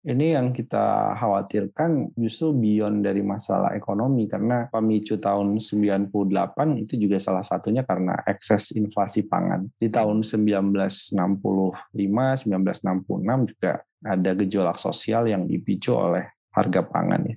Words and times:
Ini 0.00 0.32
yang 0.32 0.56
kita 0.56 1.12
khawatirkan 1.12 2.16
justru 2.16 2.56
beyond 2.56 3.04
dari 3.04 3.20
masalah 3.20 3.76
ekonomi 3.76 4.24
karena 4.24 4.64
pemicu 4.72 5.20
tahun 5.20 5.60
98 5.60 6.08
itu 6.88 6.96
juga 6.96 7.20
salah 7.20 7.44
satunya 7.44 7.84
karena 7.84 8.16
ekses 8.24 8.72
inflasi 8.80 9.28
pangan. 9.28 9.68
Di 9.76 9.92
tahun 9.92 10.24
1965, 10.24 11.12
1966 11.92 13.52
juga 13.52 13.84
ada 14.00 14.30
gejolak 14.40 14.80
sosial 14.80 15.28
yang 15.28 15.44
dipicu 15.44 15.92
oleh 15.92 16.32
harga 16.48 16.80
pangan 16.80 17.20
ya. 17.28 17.36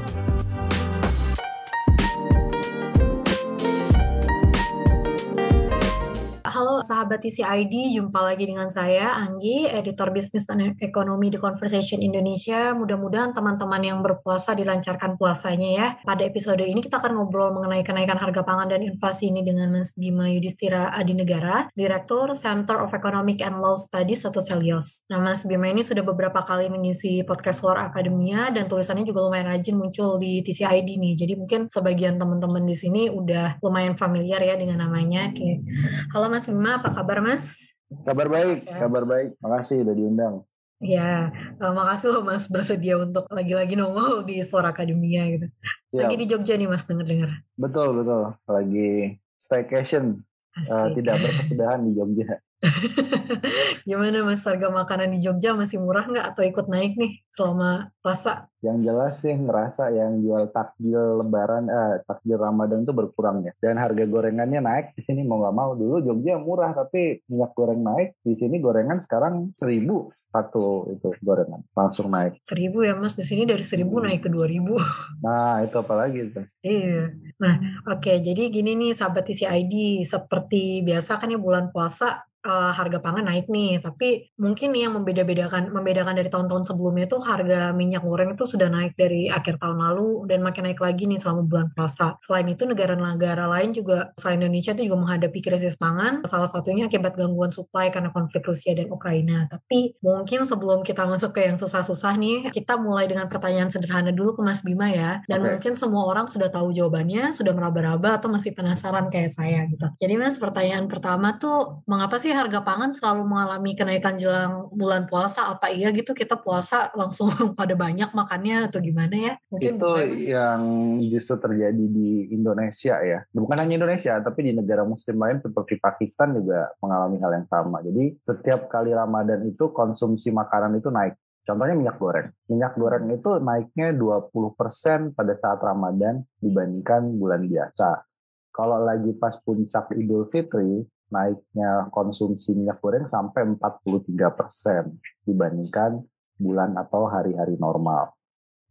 Sahabat 6.81 7.21
TCID, 7.21 7.93
jumpa 7.93 8.19
lagi 8.25 8.49
dengan 8.49 8.65
saya 8.67 9.13
Anggi, 9.13 9.69
editor 9.69 10.09
bisnis 10.09 10.49
dan 10.49 10.73
ekonomi 10.81 11.29
di 11.29 11.37
Conversation 11.37 12.01
Indonesia. 12.01 12.73
Mudah-mudahan 12.73 13.37
teman-teman 13.37 13.81
yang 13.85 14.01
berpuasa 14.01 14.57
dilancarkan 14.57 15.15
puasanya 15.15 15.69
ya. 15.71 15.87
Pada 16.01 16.25
episode 16.25 16.65
ini 16.65 16.81
kita 16.81 16.97
akan 16.97 17.21
ngobrol 17.21 17.53
mengenai 17.53 17.85
kenaikan 17.85 18.17
harga 18.17 18.41
pangan 18.41 18.73
dan 18.73 18.81
inflasi 18.81 19.29
ini 19.29 19.45
dengan 19.45 19.69
Mas 19.69 19.93
Bima 19.93 20.27
Yudhistira 20.33 20.89
Adinegara, 20.91 21.69
Direktur 21.77 22.33
Center 22.33 22.81
of 22.81 22.89
Economic 22.91 23.45
and 23.45 23.61
Law 23.61 23.77
Studies 23.77 24.25
atau 24.25 24.41
CELIOS. 24.41 25.05
Nah 25.13 25.21
Mas 25.21 25.45
Bima 25.45 25.69
ini 25.69 25.85
sudah 25.85 26.01
beberapa 26.01 26.41
kali 26.41 26.67
mengisi 26.73 27.21
podcast 27.21 27.61
luar 27.61 27.93
akademia 27.93 28.49
dan 28.49 28.65
tulisannya 28.65 29.05
juga 29.05 29.21
lumayan 29.21 29.53
rajin 29.53 29.77
muncul 29.77 30.17
di 30.17 30.41
TCID 30.41 30.97
nih. 30.97 31.13
Jadi 31.13 31.33
mungkin 31.37 31.69
sebagian 31.69 32.17
teman-teman 32.17 32.65
di 32.65 32.73
sini 32.73 33.13
udah 33.13 33.61
lumayan 33.61 33.93
familiar 33.93 34.41
ya 34.41 34.57
dengan 34.57 34.81
namanya. 34.81 35.29
Oke. 35.29 35.61
Halo 36.09 36.25
Mas 36.33 36.49
Mas 36.49 36.70
Apa 36.79 36.89
kabar 36.95 37.19
Mas? 37.19 37.75
Kabar 38.07 38.27
baik, 38.31 38.59
kabar 38.71 39.03
baik. 39.03 39.29
Makasih 39.43 39.83
udah 39.83 39.95
diundang. 39.95 40.35
Ya, 40.81 41.29
uh, 41.61 41.73
makasih 41.77 42.09
loh 42.09 42.23
Mas 42.25 42.49
bersedia 42.49 42.97
untuk 42.97 43.29
lagi-lagi 43.29 43.77
nongol 43.77 44.25
di 44.25 44.41
Suara 44.41 44.73
Akademia 44.73 45.29
gitu. 45.29 45.47
Ya. 45.93 46.07
Lagi 46.07 46.15
di 46.17 46.25
Jogja 46.25 46.57
nih 46.57 46.65
Mas 46.65 46.89
denger-dengar. 46.89 47.45
Betul, 47.53 48.01
betul. 48.01 48.33
Lagi 48.49 49.21
staycation. 49.37 50.25
Uh, 50.51 50.91
tidak 50.97 51.21
berkesudahan 51.21 51.85
di 51.85 51.91
Jogja. 51.93 52.41
Gimana 53.89 54.21
Mas 54.21 54.45
harga 54.45 54.69
makanan 54.69 55.09
di 55.11 55.19
Jogja 55.25 55.57
masih 55.57 55.81
murah 55.81 56.05
nggak 56.05 56.27
atau 56.33 56.43
ikut 56.45 56.69
naik 56.69 56.93
nih 56.93 57.25
selama 57.33 57.89
puasa? 58.05 58.47
Yang 58.61 58.77
jelas 58.85 59.13
sih 59.17 59.33
ngerasa 59.33 59.89
yang 59.89 60.21
jual 60.21 60.53
takjil 60.53 61.25
lebaran, 61.25 61.65
eh, 61.65 62.05
takjil 62.05 62.37
Ramadan 62.37 62.85
itu 62.85 62.93
berkurang 62.93 63.41
ya. 63.41 63.53
Dan 63.57 63.81
harga 63.81 64.05
gorengannya 64.05 64.61
naik 64.61 64.85
di 64.93 65.01
sini 65.01 65.25
mau 65.25 65.41
nggak 65.41 65.55
mau. 65.57 65.73
Dulu 65.73 66.05
Jogja 66.05 66.37
murah 66.37 66.71
tapi 66.77 67.25
minyak 67.25 67.51
goreng 67.57 67.81
naik. 67.81 68.21
Di 68.21 68.37
sini 68.37 68.61
gorengan 68.61 69.01
sekarang 69.01 69.49
seribu 69.57 70.13
satu 70.31 70.87
itu 70.87 71.11
gorengan 71.19 71.59
langsung 71.75 72.07
naik 72.07 72.39
seribu 72.47 72.87
ya 72.87 72.95
mas 72.95 73.19
di 73.19 73.25
sini 73.27 73.43
dari 73.43 73.61
seribu 73.61 73.99
hmm. 73.99 74.05
naik 74.07 74.21
ke 74.23 74.29
dua 74.31 74.47
ribu 74.47 74.79
nah 75.25 75.59
itu 75.59 75.75
apalagi 75.75 76.31
itu 76.31 76.41
iya 76.63 77.11
nah 77.35 77.59
oke 77.91 77.99
okay, 77.99 78.23
jadi 78.23 78.47
gini 78.47 78.79
nih 78.79 78.95
sahabat 78.95 79.27
TCID 79.27 80.07
seperti 80.07 80.87
biasa 80.87 81.19
kan 81.19 81.27
ya 81.27 81.35
bulan 81.35 81.75
puasa 81.75 82.30
uh, 82.45 82.71
harga 82.73 82.99
pangan 82.99 83.25
naik 83.29 83.47
nih, 83.47 83.77
tapi 83.81 84.33
mungkin 84.37 84.73
yang 84.73 84.97
membeda-bedakan 84.97 85.69
membedakan 85.69 86.17
dari 86.17 86.29
tahun-tahun 86.29 86.63
sebelumnya 86.73 87.05
itu 87.05 87.17
harga 87.21 87.71
minyak 87.73 88.03
goreng 88.03 88.33
itu 88.33 88.43
sudah 88.49 88.67
naik 88.67 88.97
dari 88.97 89.29
akhir 89.29 89.61
tahun 89.61 89.77
lalu 89.77 90.25
dan 90.29 90.41
makin 90.41 90.69
naik 90.69 90.81
lagi 90.81 91.05
nih 91.05 91.21
selama 91.21 91.45
bulan 91.45 91.67
puasa. 91.73 92.17
Selain 92.21 92.47
itu 92.49 92.65
negara-negara 92.65 93.45
lain 93.45 93.71
juga 93.73 94.13
selain 94.17 94.41
Indonesia 94.41 94.73
itu 94.73 94.89
juga 94.89 94.97
menghadapi 95.05 95.39
krisis 95.39 95.77
pangan, 95.77 96.25
salah 96.25 96.49
satunya 96.49 96.89
akibat 96.89 97.13
gangguan 97.13 97.53
suplai 97.53 97.93
karena 97.93 98.09
konflik 98.09 98.41
Rusia 98.45 98.73
dan 98.73 98.89
Ukraina. 98.89 99.45
Tapi 99.45 100.01
mungkin 100.01 100.43
sebelum 100.43 100.81
kita 100.81 101.05
masuk 101.05 101.37
ke 101.37 101.45
yang 101.45 101.57
susah-susah 101.61 102.17
nih, 102.17 102.49
kita 102.49 102.81
mulai 102.81 103.05
dengan 103.05 103.29
pertanyaan 103.29 103.69
sederhana 103.69 104.09
dulu 104.09 104.39
ke 104.39 104.41
Mas 104.41 104.65
Bima 104.65 104.89
ya. 104.89 105.21
Dan 105.29 105.45
okay. 105.45 105.49
mungkin 105.55 105.73
semua 105.77 106.03
orang 106.09 106.25
sudah 106.25 106.49
tahu 106.49 106.73
jawabannya, 106.73 107.31
sudah 107.31 107.53
meraba-raba 107.53 108.17
atau 108.17 108.33
masih 108.33 108.57
penasaran 108.57 109.07
kayak 109.13 109.31
saya 109.31 109.63
gitu. 109.69 109.85
Jadi 110.01 110.13
Mas 110.17 110.41
pertanyaan 110.41 110.89
pertama 110.89 111.37
tuh 111.37 111.85
mengapa 111.85 112.17
sih 112.17 112.30
sih 112.31 112.39
harga 112.39 112.63
pangan 112.63 112.95
selalu 112.95 113.27
mengalami 113.27 113.75
kenaikan 113.75 114.15
jelang 114.15 114.71
bulan 114.71 115.03
puasa? 115.03 115.51
Apa 115.51 115.67
iya 115.67 115.91
gitu 115.91 116.15
kita 116.15 116.39
puasa 116.39 116.87
langsung 116.95 117.27
pada 117.59 117.75
banyak 117.75 118.15
makannya 118.15 118.71
atau 118.71 118.79
gimana 118.79 119.11
ya? 119.11 119.33
Mungkin 119.51 119.75
itu 119.75 119.91
yang 120.31 120.61
justru 121.03 121.35
terjadi 121.43 121.85
di 121.91 122.31
Indonesia 122.31 122.95
ya. 123.03 123.19
Bukan 123.35 123.59
hanya 123.59 123.75
Indonesia, 123.75 124.15
tapi 124.23 124.47
di 124.47 124.51
negara 124.55 124.87
muslim 124.87 125.19
lain 125.19 125.43
seperti 125.43 125.75
Pakistan 125.83 126.31
juga 126.31 126.71
mengalami 126.79 127.19
hal 127.19 127.31
yang 127.43 127.47
sama. 127.51 127.83
Jadi 127.83 128.15
setiap 128.23 128.71
kali 128.71 128.95
Ramadan 128.95 129.43
itu 129.43 129.75
konsumsi 129.75 130.31
makanan 130.31 130.79
itu 130.79 130.87
naik. 130.87 131.19
Contohnya 131.43 131.75
minyak 131.75 131.99
goreng. 131.99 132.31
Minyak 132.47 132.79
goreng 132.79 133.11
itu 133.11 133.43
naiknya 133.43 133.91
20% 133.99 135.11
pada 135.11 135.33
saat 135.35 135.59
Ramadan 135.59 136.23
dibandingkan 136.39 137.11
bulan 137.19 137.43
biasa. 137.43 138.07
Kalau 138.55 138.79
lagi 138.79 139.11
pas 139.19 139.35
puncak 139.41 139.95
Idul 139.95 140.27
Fitri, 140.31 140.85
naiknya 141.11 141.91
konsumsi 141.91 142.55
minyak 142.55 142.79
goreng 142.79 143.05
sampai 143.05 143.43
43 143.59 144.31
persen 144.33 144.87
dibandingkan 145.27 146.01
bulan 146.39 146.73
atau 146.79 147.05
hari-hari 147.11 147.59
normal. 147.59 148.15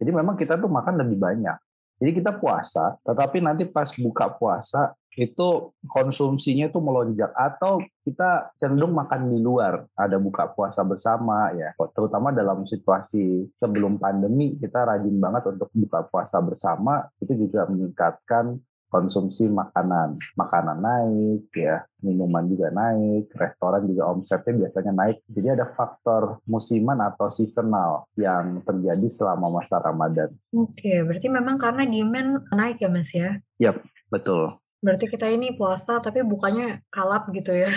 Jadi 0.01 0.11
memang 0.11 0.35
kita 0.35 0.57
tuh 0.57 0.73
makan 0.73 1.05
lebih 1.05 1.21
banyak. 1.21 1.57
Jadi 2.01 2.11
kita 2.17 2.33
puasa, 2.41 2.97
tetapi 3.05 3.45
nanti 3.45 3.69
pas 3.69 3.93
buka 3.93 4.33
puasa 4.33 4.97
itu 5.19 5.75
konsumsinya 5.91 6.71
itu 6.71 6.79
melonjak 6.79 7.35
atau 7.35 7.83
kita 8.07 8.55
cenderung 8.63 8.95
makan 8.95 9.35
di 9.35 9.43
luar 9.43 9.83
ada 9.99 10.23
buka 10.23 10.55
puasa 10.55 10.87
bersama 10.87 11.51
ya 11.51 11.75
terutama 11.91 12.31
dalam 12.31 12.63
situasi 12.63 13.51
sebelum 13.59 13.99
pandemi 13.99 14.55
kita 14.55 14.87
rajin 14.87 15.19
banget 15.19 15.51
untuk 15.51 15.67
buka 15.75 16.07
puasa 16.07 16.39
bersama 16.39 17.11
itu 17.19 17.35
juga 17.35 17.67
meningkatkan 17.67 18.55
konsumsi 18.91 19.47
makanan. 19.47 20.19
Makanan 20.35 20.79
naik, 20.83 21.49
ya, 21.55 21.87
minuman 22.03 22.45
juga 22.51 22.75
naik, 22.75 23.31
restoran 23.39 23.87
juga 23.87 24.11
omsetnya 24.11 24.67
biasanya 24.67 24.93
naik. 24.93 25.23
Jadi 25.31 25.49
ada 25.55 25.65
faktor 25.65 26.43
musiman 26.45 26.99
atau 27.01 27.31
seasonal 27.31 28.05
yang 28.19 28.61
terjadi 28.67 29.07
selama 29.07 29.63
masa 29.63 29.79
Ramadan. 29.79 30.29
Oke, 30.51 31.07
berarti 31.07 31.31
memang 31.31 31.57
karena 31.57 31.87
demand 31.87 32.45
naik 32.51 32.83
ya 32.83 32.91
Mas 32.91 33.15
ya? 33.15 33.39
Yap, 33.63 33.81
betul. 34.11 34.59
Berarti 34.83 35.07
kita 35.07 35.31
ini 35.31 35.55
puasa 35.55 36.03
tapi 36.03 36.27
bukannya 36.27 36.83
kalap 36.91 37.31
gitu 37.31 37.55
ya? 37.55 37.71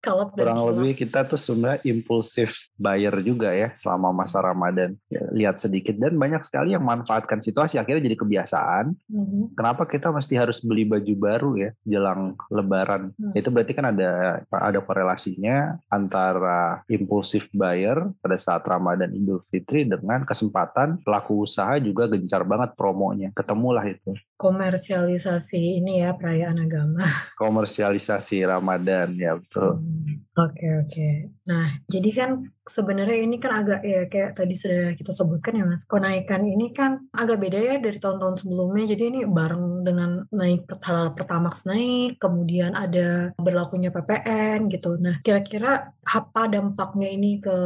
Kalau 0.00 0.32
kurang 0.32 0.64
lebih 0.72 0.96
kita 1.04 1.28
tuh 1.28 1.36
sebenarnya 1.36 1.84
impulsif 1.84 2.72
buyer 2.80 3.12
juga 3.20 3.52
ya 3.52 3.68
selama 3.76 4.24
masa 4.24 4.40
Ramadan. 4.40 4.96
Ya, 5.12 5.28
lihat 5.28 5.60
sedikit 5.60 5.92
dan 6.00 6.16
banyak 6.16 6.40
sekali 6.40 6.72
yang 6.72 6.80
manfaatkan 6.80 7.44
situasi 7.44 7.76
akhirnya 7.76 8.08
jadi 8.08 8.16
kebiasaan. 8.16 8.96
Mm-hmm. 8.96 9.42
Kenapa 9.60 9.84
kita 9.84 10.08
mesti 10.08 10.40
harus 10.40 10.64
beli 10.64 10.88
baju 10.88 11.14
baru 11.20 11.50
ya 11.60 11.70
jelang 11.84 12.32
Lebaran? 12.48 13.12
Mm. 13.20 13.32
Itu 13.36 13.52
berarti 13.52 13.72
kan 13.76 13.92
ada 13.92 14.40
ada 14.48 14.80
korelasinya 14.80 15.76
antara 15.92 16.80
impulsif 16.88 17.52
buyer 17.52 18.00
pada 18.24 18.40
saat 18.40 18.64
Ramadan 18.64 19.12
Idul 19.12 19.44
Fitri 19.52 19.84
dengan 19.84 20.24
kesempatan 20.24 21.04
pelaku 21.04 21.44
usaha 21.44 21.76
juga 21.76 22.08
gencar 22.08 22.40
banget 22.48 22.72
promonya. 22.72 23.28
Ketemulah 23.36 23.84
itu. 23.84 24.16
Komersialisasi 24.40 25.84
ini 25.84 26.00
ya 26.00 26.16
perayaan 26.16 26.64
agama. 26.64 27.04
Komersialisasi 27.36 28.40
Ramadan 28.48 29.12
ya 29.20 29.36
betul. 29.36 29.84
Hmm. 29.84 30.29
Oke 30.40 30.66
oke. 30.80 31.08
Nah 31.44 31.68
jadi 31.84 32.10
kan 32.16 32.30
sebenarnya 32.64 33.18
ini 33.28 33.36
kan 33.36 33.52
agak 33.60 33.80
ya 33.84 34.08
kayak 34.08 34.32
tadi 34.38 34.54
sudah 34.56 34.96
kita 34.96 35.12
sebutkan 35.12 35.58
ya 35.58 35.66
mas 35.68 35.84
kenaikan 35.84 36.46
ini 36.46 36.72
kan 36.72 37.10
agak 37.12 37.42
beda 37.42 37.58
ya 37.60 37.74
dari 37.76 37.98
tahun-tahun 38.00 38.40
sebelumnya. 38.40 38.88
Jadi 38.88 39.02
ini 39.12 39.20
bareng 39.28 39.84
dengan 39.84 40.24
naik 40.32 40.64
pertamax 40.88 41.68
naik 41.68 42.16
kemudian 42.16 42.72
ada 42.72 43.36
berlakunya 43.36 43.92
PPN 43.92 44.72
gitu. 44.72 44.96
Nah 44.96 45.20
kira-kira 45.20 45.92
apa 46.00 46.48
dampaknya 46.48 47.12
ini 47.12 47.36
ke 47.42 47.56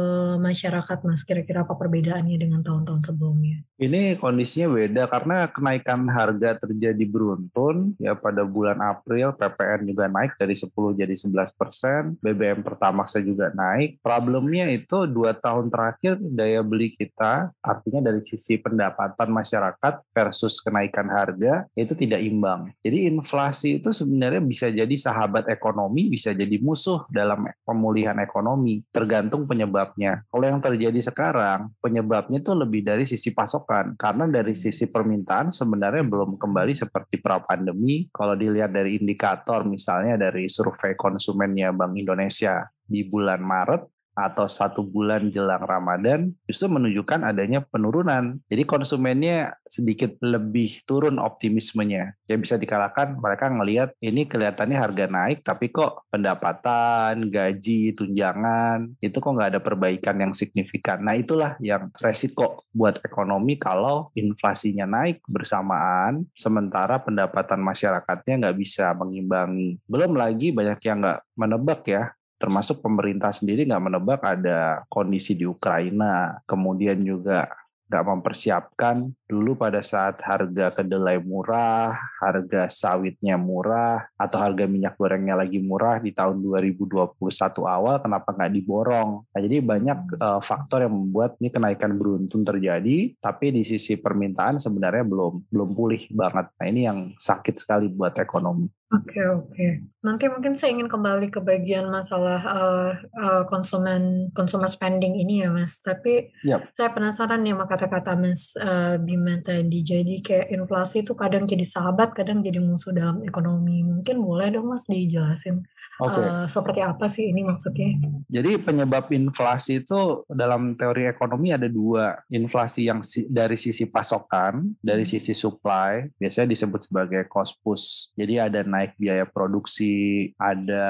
masyarakat 0.41 0.99
mas? 1.07 1.23
Kira-kira 1.23 1.63
apa 1.63 1.79
perbedaannya 1.79 2.35
dengan 2.35 2.59
tahun-tahun 2.59 3.07
sebelumnya? 3.07 3.63
Ini 3.79 4.19
kondisinya 4.19 4.71
beda 4.71 5.03
karena 5.07 5.37
kenaikan 5.51 6.07
harga 6.11 6.59
terjadi 6.59 7.03
beruntun 7.07 7.95
ya 7.99 8.15
pada 8.15 8.43
bulan 8.43 8.79
April 8.83 9.35
PPN 9.35 9.87
juga 9.87 10.07
naik 10.07 10.35
dari 10.39 10.55
10 10.55 10.71
jadi 10.95 11.15
11 11.15 11.59
persen, 11.59 12.01
BBM 12.19 12.64
Pertamax 12.65 13.21
juga 13.21 13.53
naik. 13.53 14.01
Problemnya 14.01 14.65
itu 14.73 15.05
dua 15.05 15.37
tahun 15.37 15.69
terakhir 15.69 16.17
daya 16.17 16.65
beli 16.65 16.97
kita 16.97 17.53
artinya 17.61 18.09
dari 18.09 18.25
sisi 18.25 18.57
pendapatan 18.57 19.29
masyarakat 19.29 19.93
versus 20.09 20.57
kenaikan 20.65 21.05
harga 21.13 21.69
itu 21.77 21.93
tidak 21.93 22.25
imbang. 22.25 22.73
Jadi 22.81 23.05
inflasi 23.05 23.77
itu 23.77 23.93
sebenarnya 23.93 24.41
bisa 24.41 24.73
jadi 24.73 24.95
sahabat 24.97 25.45
ekonomi, 25.51 26.09
bisa 26.09 26.33
jadi 26.33 26.57
musuh 26.57 27.05
dalam 27.13 27.45
pemulihan 27.61 28.17
ekonomi, 28.17 28.81
tergantung 28.89 29.45
penyebabnya. 29.45 30.25
Kalau 30.33 30.45
yang 30.49 30.57
terjadi 30.63 30.97
sekarang, 30.97 31.69
penyebabnya 31.83 32.41
itu 32.41 32.51
lebih 32.57 32.81
dari 32.81 33.05
sisi 33.05 33.35
pasokan 33.35 33.93
karena 33.99 34.25
dari 34.25 34.57
sisi 34.57 34.89
permintaan 34.89 35.53
sebenarnya 35.53 36.01
belum 36.07 36.39
kembali 36.39 36.73
seperti 36.73 37.19
pra 37.21 37.43
pandemi. 37.43 38.07
Kalau 38.09 38.33
dilihat 38.33 38.71
dari 38.71 38.97
indikator 38.97 39.67
misalnya 39.67 40.15
dari 40.15 40.47
survei 40.47 40.95
konsumennya 40.95 41.75
Bank 41.75 41.93
Indonesia 41.99 42.54
di 42.85 43.01
bulan 43.05 43.41
Maret 43.41 43.95
atau 44.15 44.47
satu 44.47 44.81
bulan 44.81 45.27
jelang 45.27 45.61
Ramadan 45.61 46.31
justru 46.47 46.71
menunjukkan 46.71 47.27
adanya 47.27 47.59
penurunan. 47.67 48.39
Jadi 48.47 48.63
konsumennya 48.63 49.59
sedikit 49.67 50.15
lebih 50.23 50.87
turun 50.87 51.19
optimismenya. 51.19 52.15
Ya 52.25 52.35
bisa 52.39 52.55
dikalahkan 52.55 53.19
mereka 53.19 53.51
ngelihat 53.51 53.91
ini 53.99 54.25
kelihatannya 54.25 54.79
harga 54.79 55.05
naik 55.11 55.43
tapi 55.43 55.69
kok 55.69 56.07
pendapatan, 56.07 57.27
gaji, 57.27 57.91
tunjangan 57.91 58.95
itu 59.03 59.17
kok 59.19 59.31
nggak 59.35 59.51
ada 59.51 59.61
perbaikan 59.61 60.15
yang 60.17 60.31
signifikan. 60.31 61.03
Nah 61.03 61.19
itulah 61.19 61.59
yang 61.59 61.91
resiko 61.99 62.63
buat 62.71 63.03
ekonomi 63.03 63.59
kalau 63.59 64.15
inflasinya 64.15 64.87
naik 64.87 65.19
bersamaan 65.27 66.23
sementara 66.31 67.03
pendapatan 67.03 67.59
masyarakatnya 67.59 68.47
nggak 68.47 68.57
bisa 68.57 68.95
mengimbangi. 68.95 69.75
Belum 69.91 70.15
lagi 70.15 70.55
banyak 70.55 70.79
yang 70.87 71.03
nggak 71.03 71.19
menebak 71.35 71.83
ya 71.83 72.15
termasuk 72.35 72.83
pemerintah 72.83 73.31
sendiri 73.31 73.63
nggak 73.63 73.85
menebak 73.85 74.21
ada 74.23 74.83
kondisi 74.91 75.35
di 75.39 75.47
Ukraina, 75.47 76.39
kemudian 76.43 76.99
juga 77.01 77.47
nggak 77.85 78.05
mempersiapkan 78.05 78.97
dulu 79.25 79.57
pada 79.57 79.81
saat 79.81 80.21
harga 80.21 80.69
kedelai 80.81 81.17
murah, 81.21 81.97
harga 82.21 82.69
sawitnya 82.69 83.35
murah, 83.35 84.05
atau 84.15 84.37
harga 84.37 84.69
minyak 84.69 84.93
gorengnya 84.95 85.33
lagi 85.33 85.57
murah 85.61 85.97
di 85.97 86.13
tahun 86.13 86.41
2021 86.41 87.17
awal, 87.65 87.97
kenapa 88.01 88.33
nggak 88.37 88.53
diborong? 88.53 89.25
Nah, 89.25 89.39
jadi 89.41 89.65
banyak 89.65 89.99
uh, 90.21 90.41
faktor 90.41 90.85
yang 90.85 90.93
membuat 90.93 91.37
ini 91.41 91.49
kenaikan 91.49 91.97
beruntun 91.97 92.45
terjadi, 92.45 93.17
tapi 93.17 93.49
di 93.49 93.65
sisi 93.65 93.97
permintaan 93.97 94.61
sebenarnya 94.61 95.03
belum 95.03 95.49
belum 95.49 95.69
pulih 95.73 96.01
banget. 96.13 96.45
Nah 96.55 96.65
ini 96.69 96.81
yang 96.85 96.99
sakit 97.17 97.55
sekali 97.57 97.89
buat 97.89 98.13
ekonomi. 98.21 98.69
Oke 98.93 99.17
oke. 99.27 99.67
Nanti 100.05 100.29
mungkin 100.29 100.53
saya 100.53 100.77
ingin 100.77 100.85
kembali 100.85 101.33
ke 101.33 101.41
bagian 101.41 101.89
masalah 101.89 102.41
uh, 102.45 102.91
uh, 103.17 103.43
konsumen 103.49 104.29
consumer 104.31 104.69
spending 104.69 105.17
ini 105.17 105.41
ya 105.41 105.49
Mas. 105.49 105.81
Tapi 105.81 106.29
yep. 106.45 106.69
saya 106.77 106.93
penasaran 106.93 107.41
nih 107.41 107.57
sama 107.57 107.65
kata-kata 107.65 108.13
Mas 108.13 108.53
uh, 108.61 108.95
Bima 109.15 109.39
tadi. 109.39 109.79
Jadi 109.79 110.19
kayak 110.19 110.51
inflasi 110.51 111.07
itu 111.07 111.15
kadang 111.15 111.47
jadi 111.47 111.63
sahabat, 111.63 112.11
kadang 112.11 112.43
jadi 112.43 112.59
musuh 112.59 112.91
dalam 112.91 113.23
ekonomi. 113.23 113.79
Mungkin 113.79 114.19
boleh 114.19 114.51
dong 114.51 114.67
Mas 114.67 114.83
dijelasin. 114.91 115.63
Okay. 115.95 116.27
Uh, 116.27 116.43
seperti 116.43 116.83
apa 116.83 117.07
sih 117.07 117.31
ini 117.31 117.47
maksudnya? 117.47 117.95
Jadi 118.27 118.59
penyebab 118.59 119.07
inflasi 119.15 119.79
itu 119.79 120.27
dalam 120.27 120.75
teori 120.75 121.07
ekonomi 121.07 121.55
ada 121.55 121.71
dua. 121.71 122.19
Inflasi 122.27 122.91
yang 122.91 122.99
si, 122.99 123.23
dari 123.31 123.55
sisi 123.55 123.87
pasokan, 123.87 124.75
dari 124.83 125.07
hmm. 125.07 125.11
sisi 125.15 125.31
supply, 125.31 126.03
biasanya 126.19 126.51
disebut 126.51 126.91
sebagai 126.91 127.21
cost 127.31 127.63
push. 127.63 128.11
Jadi 128.19 128.43
ada 128.43 128.67
naik 128.67 128.99
biaya 128.99 129.23
produksi, 129.23 130.35
ada 130.35 130.85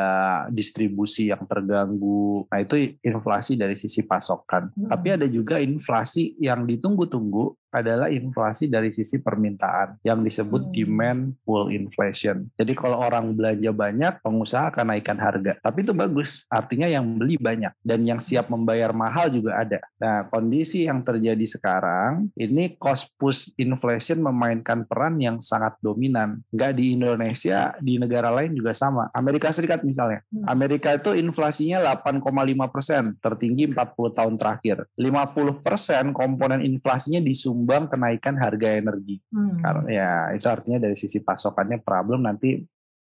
distribusi 0.50 1.30
yang 1.30 1.45
terganggu. 1.45 2.50
Nah 2.50 2.66
itu 2.66 2.98
inflasi 3.06 3.62
dari 3.62 3.78
sisi 3.78 4.10
pasokan. 4.10 4.74
Hmm. 4.74 4.89
Tapi 4.89 5.07
ada 5.21 5.30
juga 5.30 5.62
inflasi 5.62 6.33
yang 6.42 6.66
ditunggu-tunggu 6.66 7.54
adalah 7.75 8.07
inflasi 8.07 8.72
dari 8.72 8.88
sisi 8.88 9.19
permintaan 9.19 10.00
yang 10.07 10.24
disebut 10.24 10.72
hmm. 10.72 10.72
demand 10.72 11.22
pull 11.44 11.68
inflation. 11.75 12.48
Jadi 12.56 12.72
kalau 12.72 13.04
orang 13.04 13.36
belanja 13.36 13.75
banyak, 13.75 14.13
pengusaha 14.24 14.72
akan 14.72 14.95
naikkan 14.95 15.19
harga. 15.19 15.60
Tapi 15.60 15.83
itu 15.83 15.92
bagus, 15.92 16.48
artinya 16.48 16.88
yang 16.88 17.04
beli 17.19 17.36
banyak 17.36 17.75
dan 17.83 18.07
yang 18.07 18.24
siap 18.24 18.48
membayar 18.48 18.95
mahal 18.95 19.27
juga 19.27 19.60
ada. 19.60 19.83
Nah, 20.00 20.31
kondisi 20.31 20.88
yang 20.88 21.04
terjadi 21.04 21.44
sekarang 21.44 22.31
ini 22.39 22.80
cost 22.80 23.12
push 23.19 23.51
inflation 23.60 24.24
memainkan 24.24 24.88
peran 24.88 25.19
yang 25.19 25.44
sangat 25.44 25.75
dominan. 25.83 26.39
Enggak 26.56 26.80
di 26.80 26.95
Indonesia, 26.95 27.75
di 27.83 28.00
negara 28.00 28.31
lain 28.31 28.56
juga 28.56 28.71
sama. 28.71 29.12
Amerika 29.12 29.51
Serikat 29.51 29.83
misalnya. 29.83 30.24
Hmm. 30.31 30.48
Amerika 30.48 30.95
itu 30.95 31.12
inflasinya 31.12 31.83
8,5 31.83 32.24
persen, 32.71 33.04
tertinggi 33.19 33.68
40 33.68 34.18
tahun 34.18 34.36
terakhir. 34.39 34.88
50 34.95 35.66
persen 35.66 36.16
komponen 36.16 36.63
inflasinya 36.63 37.19
disumbang 37.19 37.65
menyumbang 37.66 37.90
kenaikan 37.90 38.38
harga 38.38 38.78
energi. 38.78 39.18
Hmm. 39.34 39.58
Karena 39.58 39.90
ya 39.90 40.10
itu 40.38 40.46
artinya 40.46 40.78
dari 40.86 40.94
sisi 40.94 41.26
pasokannya 41.26 41.82
problem 41.82 42.30
nanti 42.30 42.62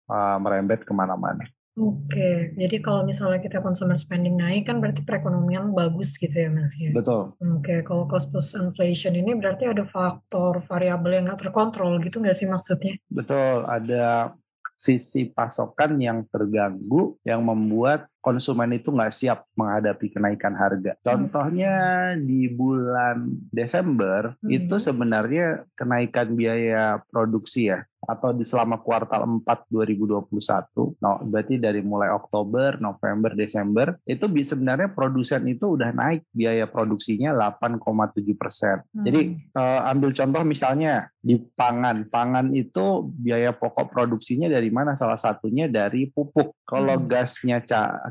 uh, 0.10 0.38
merembet 0.42 0.82
ke 0.82 0.94
mana-mana. 0.98 1.46
Oke, 1.80 2.52
jadi 2.60 2.84
kalau 2.84 3.08
misalnya 3.08 3.40
kita 3.40 3.64
consumer 3.64 3.96
spending 3.96 4.36
naik 4.36 4.68
kan 4.68 4.84
berarti 4.84 5.06
perekonomian 5.08 5.72
bagus 5.72 6.20
gitu 6.20 6.34
ya 6.36 6.52
mas 6.52 6.76
ya? 6.76 6.92
Betul. 6.92 7.40
Oke, 7.40 7.88
kalau 7.88 8.04
cost 8.04 8.36
plus 8.36 8.52
inflation 8.58 9.16
ini 9.16 9.32
berarti 9.38 9.70
ada 9.72 9.88
faktor 9.88 10.60
variabel 10.60 11.22
yang 11.22 11.32
nggak 11.32 11.48
terkontrol 11.48 11.96
gitu 12.04 12.20
nggak 12.20 12.36
sih 12.36 12.52
maksudnya? 12.52 13.00
Betul, 13.08 13.64
ada 13.64 14.36
sisi 14.76 15.32
pasokan 15.32 15.96
yang 16.04 16.28
terganggu 16.28 17.16
yang 17.24 17.48
membuat 17.48 18.12
konsumen 18.20 18.76
itu 18.76 18.92
nggak 18.92 19.16
siap 19.16 19.48
menghadapi 19.56 20.12
kenaikan 20.12 20.54
harga. 20.56 20.96
Contohnya 21.04 21.74
di 22.20 22.52
bulan 22.52 23.32
Desember 23.50 24.36
hmm. 24.44 24.50
itu 24.52 24.76
sebenarnya 24.78 25.64
kenaikan 25.74 26.36
biaya 26.36 27.00
produksi 27.12 27.72
ya 27.72 27.84
atau 28.08 28.32
di 28.32 28.48
selama 28.48 28.80
kuartal 28.80 29.28
4 29.44 29.68
2021, 29.68 31.04
no, 31.04 31.12
berarti 31.28 31.60
dari 31.60 31.84
mulai 31.84 32.08
Oktober, 32.16 32.80
November, 32.80 33.36
Desember, 33.36 34.00
itu 34.08 34.24
sebenarnya 34.24 34.96
produsen 34.96 35.44
itu 35.52 35.76
udah 35.76 35.92
naik 35.92 36.24
biaya 36.32 36.64
produksinya 36.70 37.36
8,7 37.36 38.24
persen. 38.40 38.80
Hmm. 38.96 39.04
Jadi 39.04 39.22
uh, 39.52 39.92
ambil 39.92 40.16
contoh 40.16 40.44
misalnya 40.48 41.12
di 41.20 41.36
pangan, 41.54 42.08
pangan 42.08 42.56
itu 42.56 43.12
biaya 43.12 43.52
pokok 43.52 43.92
produksinya 43.92 44.48
dari 44.48 44.72
mana? 44.72 44.96
Salah 44.96 45.20
satunya 45.20 45.68
dari 45.68 46.08
pupuk. 46.08 46.56
Kalau 46.64 46.96
hmm. 46.96 47.08
gasnya 47.10 47.60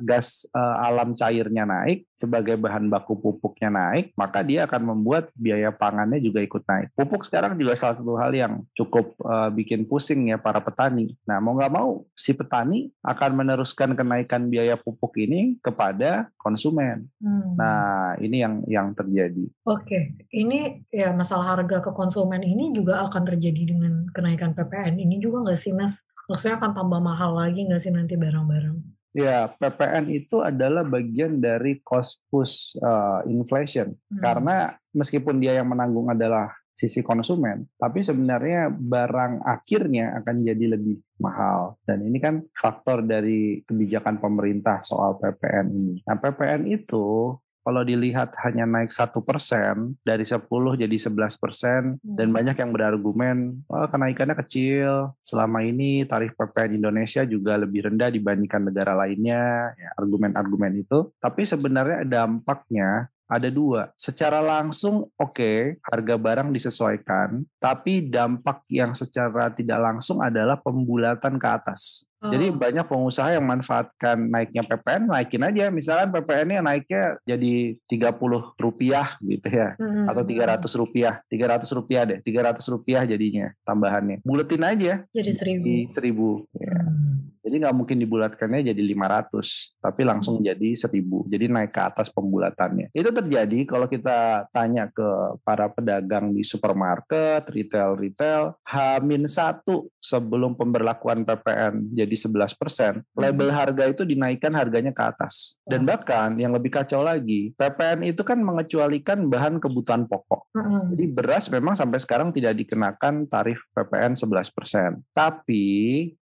gas 0.02 0.48
uh, 0.52 0.76
alam 0.82 1.14
cairnya 1.14 1.64
naik, 1.68 2.08
sebagai 2.18 2.58
bahan 2.58 2.90
baku 2.90 3.14
pupuknya 3.18 3.70
naik, 3.70 4.12
maka 4.18 4.42
dia 4.42 4.66
akan 4.66 4.94
membuat 4.94 5.30
biaya 5.38 5.70
pangannya 5.70 6.18
juga 6.18 6.42
ikut 6.42 6.62
naik. 6.66 6.90
Pupuk 6.98 7.22
sekarang 7.22 7.54
juga 7.54 7.78
salah 7.78 7.96
satu 7.96 8.18
hal 8.18 8.34
yang 8.34 8.66
cukup 8.74 9.14
uh, 9.22 9.48
bikin 9.54 9.86
pusing 9.86 10.34
ya 10.34 10.38
para 10.38 10.58
petani. 10.58 11.14
Nah, 11.24 11.38
mau 11.38 11.54
nggak 11.54 11.72
mau 11.72 12.02
si 12.18 12.34
petani 12.34 12.90
akan 13.06 13.30
meneruskan 13.38 13.94
kenaikan 13.94 14.50
biaya 14.50 14.74
pupuk 14.74 15.14
ini 15.20 15.56
kepada 15.62 16.28
konsumen. 16.34 17.06
Hmm. 17.22 17.54
Nah, 17.54 18.18
ini 18.18 18.42
yang 18.42 18.54
yang 18.66 18.92
terjadi. 18.99 19.46
Oke, 19.68 20.18
ini 20.34 20.82
ya 20.90 21.14
masalah 21.14 21.58
harga 21.58 21.78
ke 21.78 21.90
konsumen 21.94 22.42
ini 22.42 22.75
juga 22.75 23.06
akan 23.06 23.23
terjadi 23.23 23.75
dengan 23.75 24.11
kenaikan 24.11 24.52
PPN 24.52 24.99
ini 24.99 25.23
juga 25.23 25.46
nggak 25.46 25.61
sih, 25.61 25.73
Mas? 25.76 26.08
Maksudnya 26.28 26.61
akan 26.61 26.73
tambah 26.76 27.00
mahal 27.00 27.32
lagi 27.32 27.64
nggak 27.64 27.80
sih 27.80 27.92
nanti 27.94 28.18
barang-barang? 28.20 28.98
Ya, 29.16 29.48
PPN 29.48 30.12
itu 30.12 30.44
adalah 30.44 30.84
bagian 30.84 31.40
dari 31.40 31.80
cost 31.80 32.22
push 32.28 32.76
uh, 32.78 33.24
inflation. 33.24 33.96
Hmm. 34.12 34.20
Karena 34.20 34.56
meskipun 34.92 35.40
dia 35.40 35.56
yang 35.56 35.68
menanggung 35.72 36.12
adalah 36.12 36.52
sisi 36.78 37.02
konsumen, 37.02 37.66
tapi 37.74 38.06
sebenarnya 38.06 38.70
barang 38.70 39.42
akhirnya 39.42 40.14
akan 40.22 40.46
jadi 40.46 40.78
lebih 40.78 41.02
mahal. 41.18 41.74
Dan 41.82 42.06
ini 42.06 42.22
kan 42.22 42.38
faktor 42.54 43.02
dari 43.02 43.58
kebijakan 43.66 44.22
pemerintah 44.22 44.78
soal 44.86 45.18
PPN 45.18 45.66
ini. 45.74 45.94
Nah, 46.06 46.14
PPN 46.22 46.70
itu 46.70 47.34
kalau 47.68 47.84
dilihat 47.84 48.32
hanya 48.48 48.64
naik 48.64 48.88
satu 48.88 49.20
persen 49.20 49.92
dari 50.00 50.25
10 50.25 50.48
jadi 50.80 50.96
11 50.96 51.37
persen 51.37 52.00
hmm. 52.00 52.16
dan 52.16 52.32
banyak 52.32 52.56
yang 52.56 52.72
berargumen 52.72 53.52
oh, 53.68 53.84
kenaikannya 53.92 54.32
kecil 54.40 55.12
selama 55.20 55.60
ini 55.60 56.08
tarif 56.08 56.32
PPN 56.32 56.80
Indonesia 56.80 57.28
juga 57.28 57.60
lebih 57.60 57.92
rendah 57.92 58.08
dibandingkan 58.08 58.72
negara 58.72 58.96
lainnya 58.96 59.76
ya, 59.76 59.88
argumen-argumen 60.00 60.80
itu 60.80 61.12
tapi 61.20 61.44
sebenarnya 61.44 62.08
dampaknya 62.08 63.12
ada 63.28 63.52
dua. 63.52 63.92
Secara 63.92 64.40
langsung, 64.40 65.12
oke, 65.20 65.37
okay, 65.37 65.76
harga 65.84 66.16
barang 66.16 66.48
disesuaikan, 66.48 67.44
tapi 67.60 68.08
dampak 68.08 68.64
yang 68.72 68.96
secara 68.96 69.52
tidak 69.52 69.76
langsung 69.76 70.25
adalah 70.25 70.56
pembulatan 70.56 71.37
ke 71.37 71.44
atas. 71.44 72.07
Oh. 72.18 72.34
Jadi 72.34 72.50
banyak 72.50 72.82
pengusaha 72.90 73.30
yang 73.38 73.46
manfaatkan 73.46 74.18
naiknya 74.26 74.66
PPN, 74.66 75.06
naikin 75.06 75.42
aja. 75.46 75.70
Misalkan 75.70 76.10
PPN-nya 76.10 76.60
naiknya 76.66 77.04
jadi 77.22 77.78
30 77.87 78.58
rupiah 78.58 79.14
gitu 79.22 79.46
ya. 79.46 79.78
Mm-mm. 79.78 80.10
Atau 80.10 80.26
300 80.26 80.66
rupiah. 80.82 81.22
300 81.30 81.78
rupiah 81.78 82.02
deh. 82.02 82.18
300 82.18 82.75
rupiah 82.75 83.02
jadinya 83.06 83.54
tambahannya. 83.62 84.26
Buletin 84.26 84.66
aja 84.66 85.06
Jadi 85.14 85.30
seribu. 85.30 85.62
di 85.62 85.76
1000. 85.87 86.42
Ya. 86.58 86.75
Hmm. 86.82 87.08
Jadi 87.48 87.64
nggak 87.64 87.76
mungkin 87.80 87.96
dibulatkannya 87.96 88.60
jadi 88.60 88.82
500, 88.92 89.80
tapi 89.80 90.04
langsung 90.04 90.44
jadi 90.44 90.68
1000. 90.76 91.25
Jadi 91.32 91.48
naik 91.48 91.72
ke 91.72 91.80
atas 91.80 92.12
pembulatannya. 92.12 92.92
Itu 92.92 93.08
terjadi 93.08 93.64
kalau 93.64 93.88
kita 93.88 94.52
tanya 94.52 94.92
ke 94.92 95.40
para 95.48 95.72
pedagang 95.72 96.37
di 96.37 96.44
supermarket, 96.44 97.48
retail-retail, 97.48 98.52
H-1 98.68 99.64
sebelum 99.96 100.60
pemberlakuan 100.60 101.25
PPN 101.25 101.88
jadi 101.96 102.07
11%, 102.16 103.02
label 103.18 103.48
harga 103.50 103.84
itu 103.90 104.06
dinaikkan 104.06 104.54
harganya 104.54 104.94
ke 104.94 105.02
atas. 105.02 105.58
Dan 105.66 105.84
bahkan 105.84 106.38
yang 106.38 106.54
lebih 106.54 106.72
kacau 106.72 107.02
lagi, 107.02 107.52
PPN 107.58 108.06
itu 108.06 108.22
kan 108.22 108.38
mengecualikan 108.40 109.26
bahan 109.26 109.58
kebutuhan 109.58 110.06
pokok. 110.06 110.48
Mm-mm. 110.54 110.94
Jadi 110.94 111.04
beras 111.10 111.50
memang 111.50 111.74
sampai 111.74 111.98
sekarang 111.98 112.30
tidak 112.30 112.54
dikenakan 112.56 113.26
tarif 113.26 113.64
PPN 113.74 114.14
11%. 114.14 115.12
Tapi 115.12 115.66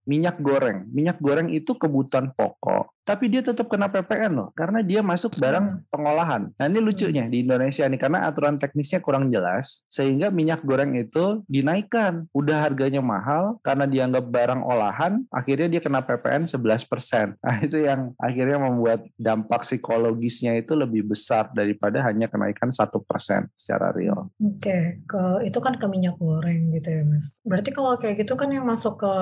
minyak 0.05 0.39
goreng, 0.43 0.87
minyak 0.91 1.19
goreng 1.23 1.51
itu 1.51 1.75
kebutuhan 1.79 2.35
pokok. 2.35 2.91
Tapi 3.03 3.27
dia 3.27 3.43
tetap 3.43 3.67
kena 3.67 3.91
PPN 3.91 4.31
loh, 4.31 4.49
karena 4.55 4.79
dia 4.79 5.03
masuk 5.03 5.35
barang 5.43 5.91
pengolahan. 5.91 6.55
Nah 6.55 6.67
ini 6.71 6.79
lucunya 6.79 7.27
di 7.27 7.43
Indonesia 7.43 7.83
nih, 7.83 7.99
karena 7.99 8.31
aturan 8.31 8.63
teknisnya 8.63 9.03
kurang 9.03 9.27
jelas, 9.35 9.83
sehingga 9.91 10.31
minyak 10.31 10.63
goreng 10.63 10.95
itu 10.95 11.43
dinaikkan. 11.51 12.31
Udah 12.31 12.63
harganya 12.63 13.03
mahal, 13.03 13.59
karena 13.67 13.91
dianggap 13.91 14.31
barang 14.31 14.63
olahan, 14.63 15.27
akhirnya 15.35 15.67
dia 15.67 15.83
kena 15.83 16.07
PPN 16.07 16.47
11%. 16.47 17.35
Nah 17.53 17.59
itu 17.59 17.85
yang 17.85 18.07
akhirnya 18.23 18.57
membuat 18.57 19.03
dampak 19.19 19.67
psikologisnya 19.67 20.57
itu 20.57 20.79
lebih 20.79 21.11
besar 21.11 21.51
daripada 21.51 22.01
hanya 22.07 22.31
kenaikan 22.31 22.71
1% 22.71 22.87
secara 23.53 23.91
real. 23.91 24.31
Oke, 24.39 25.03
ke 25.05 25.23
itu 25.43 25.59
kan 25.59 25.75
ke 25.75 25.87
minyak 25.91 26.17
goreng 26.23 26.71
gitu 26.71 26.89
ya, 26.89 27.03
Mas. 27.03 27.43
Berarti 27.43 27.75
kalau 27.75 27.99
kayak 27.99 28.23
gitu 28.23 28.39
kan 28.39 28.49
yang 28.55 28.65
masuk 28.65 29.03
ke 29.03 29.15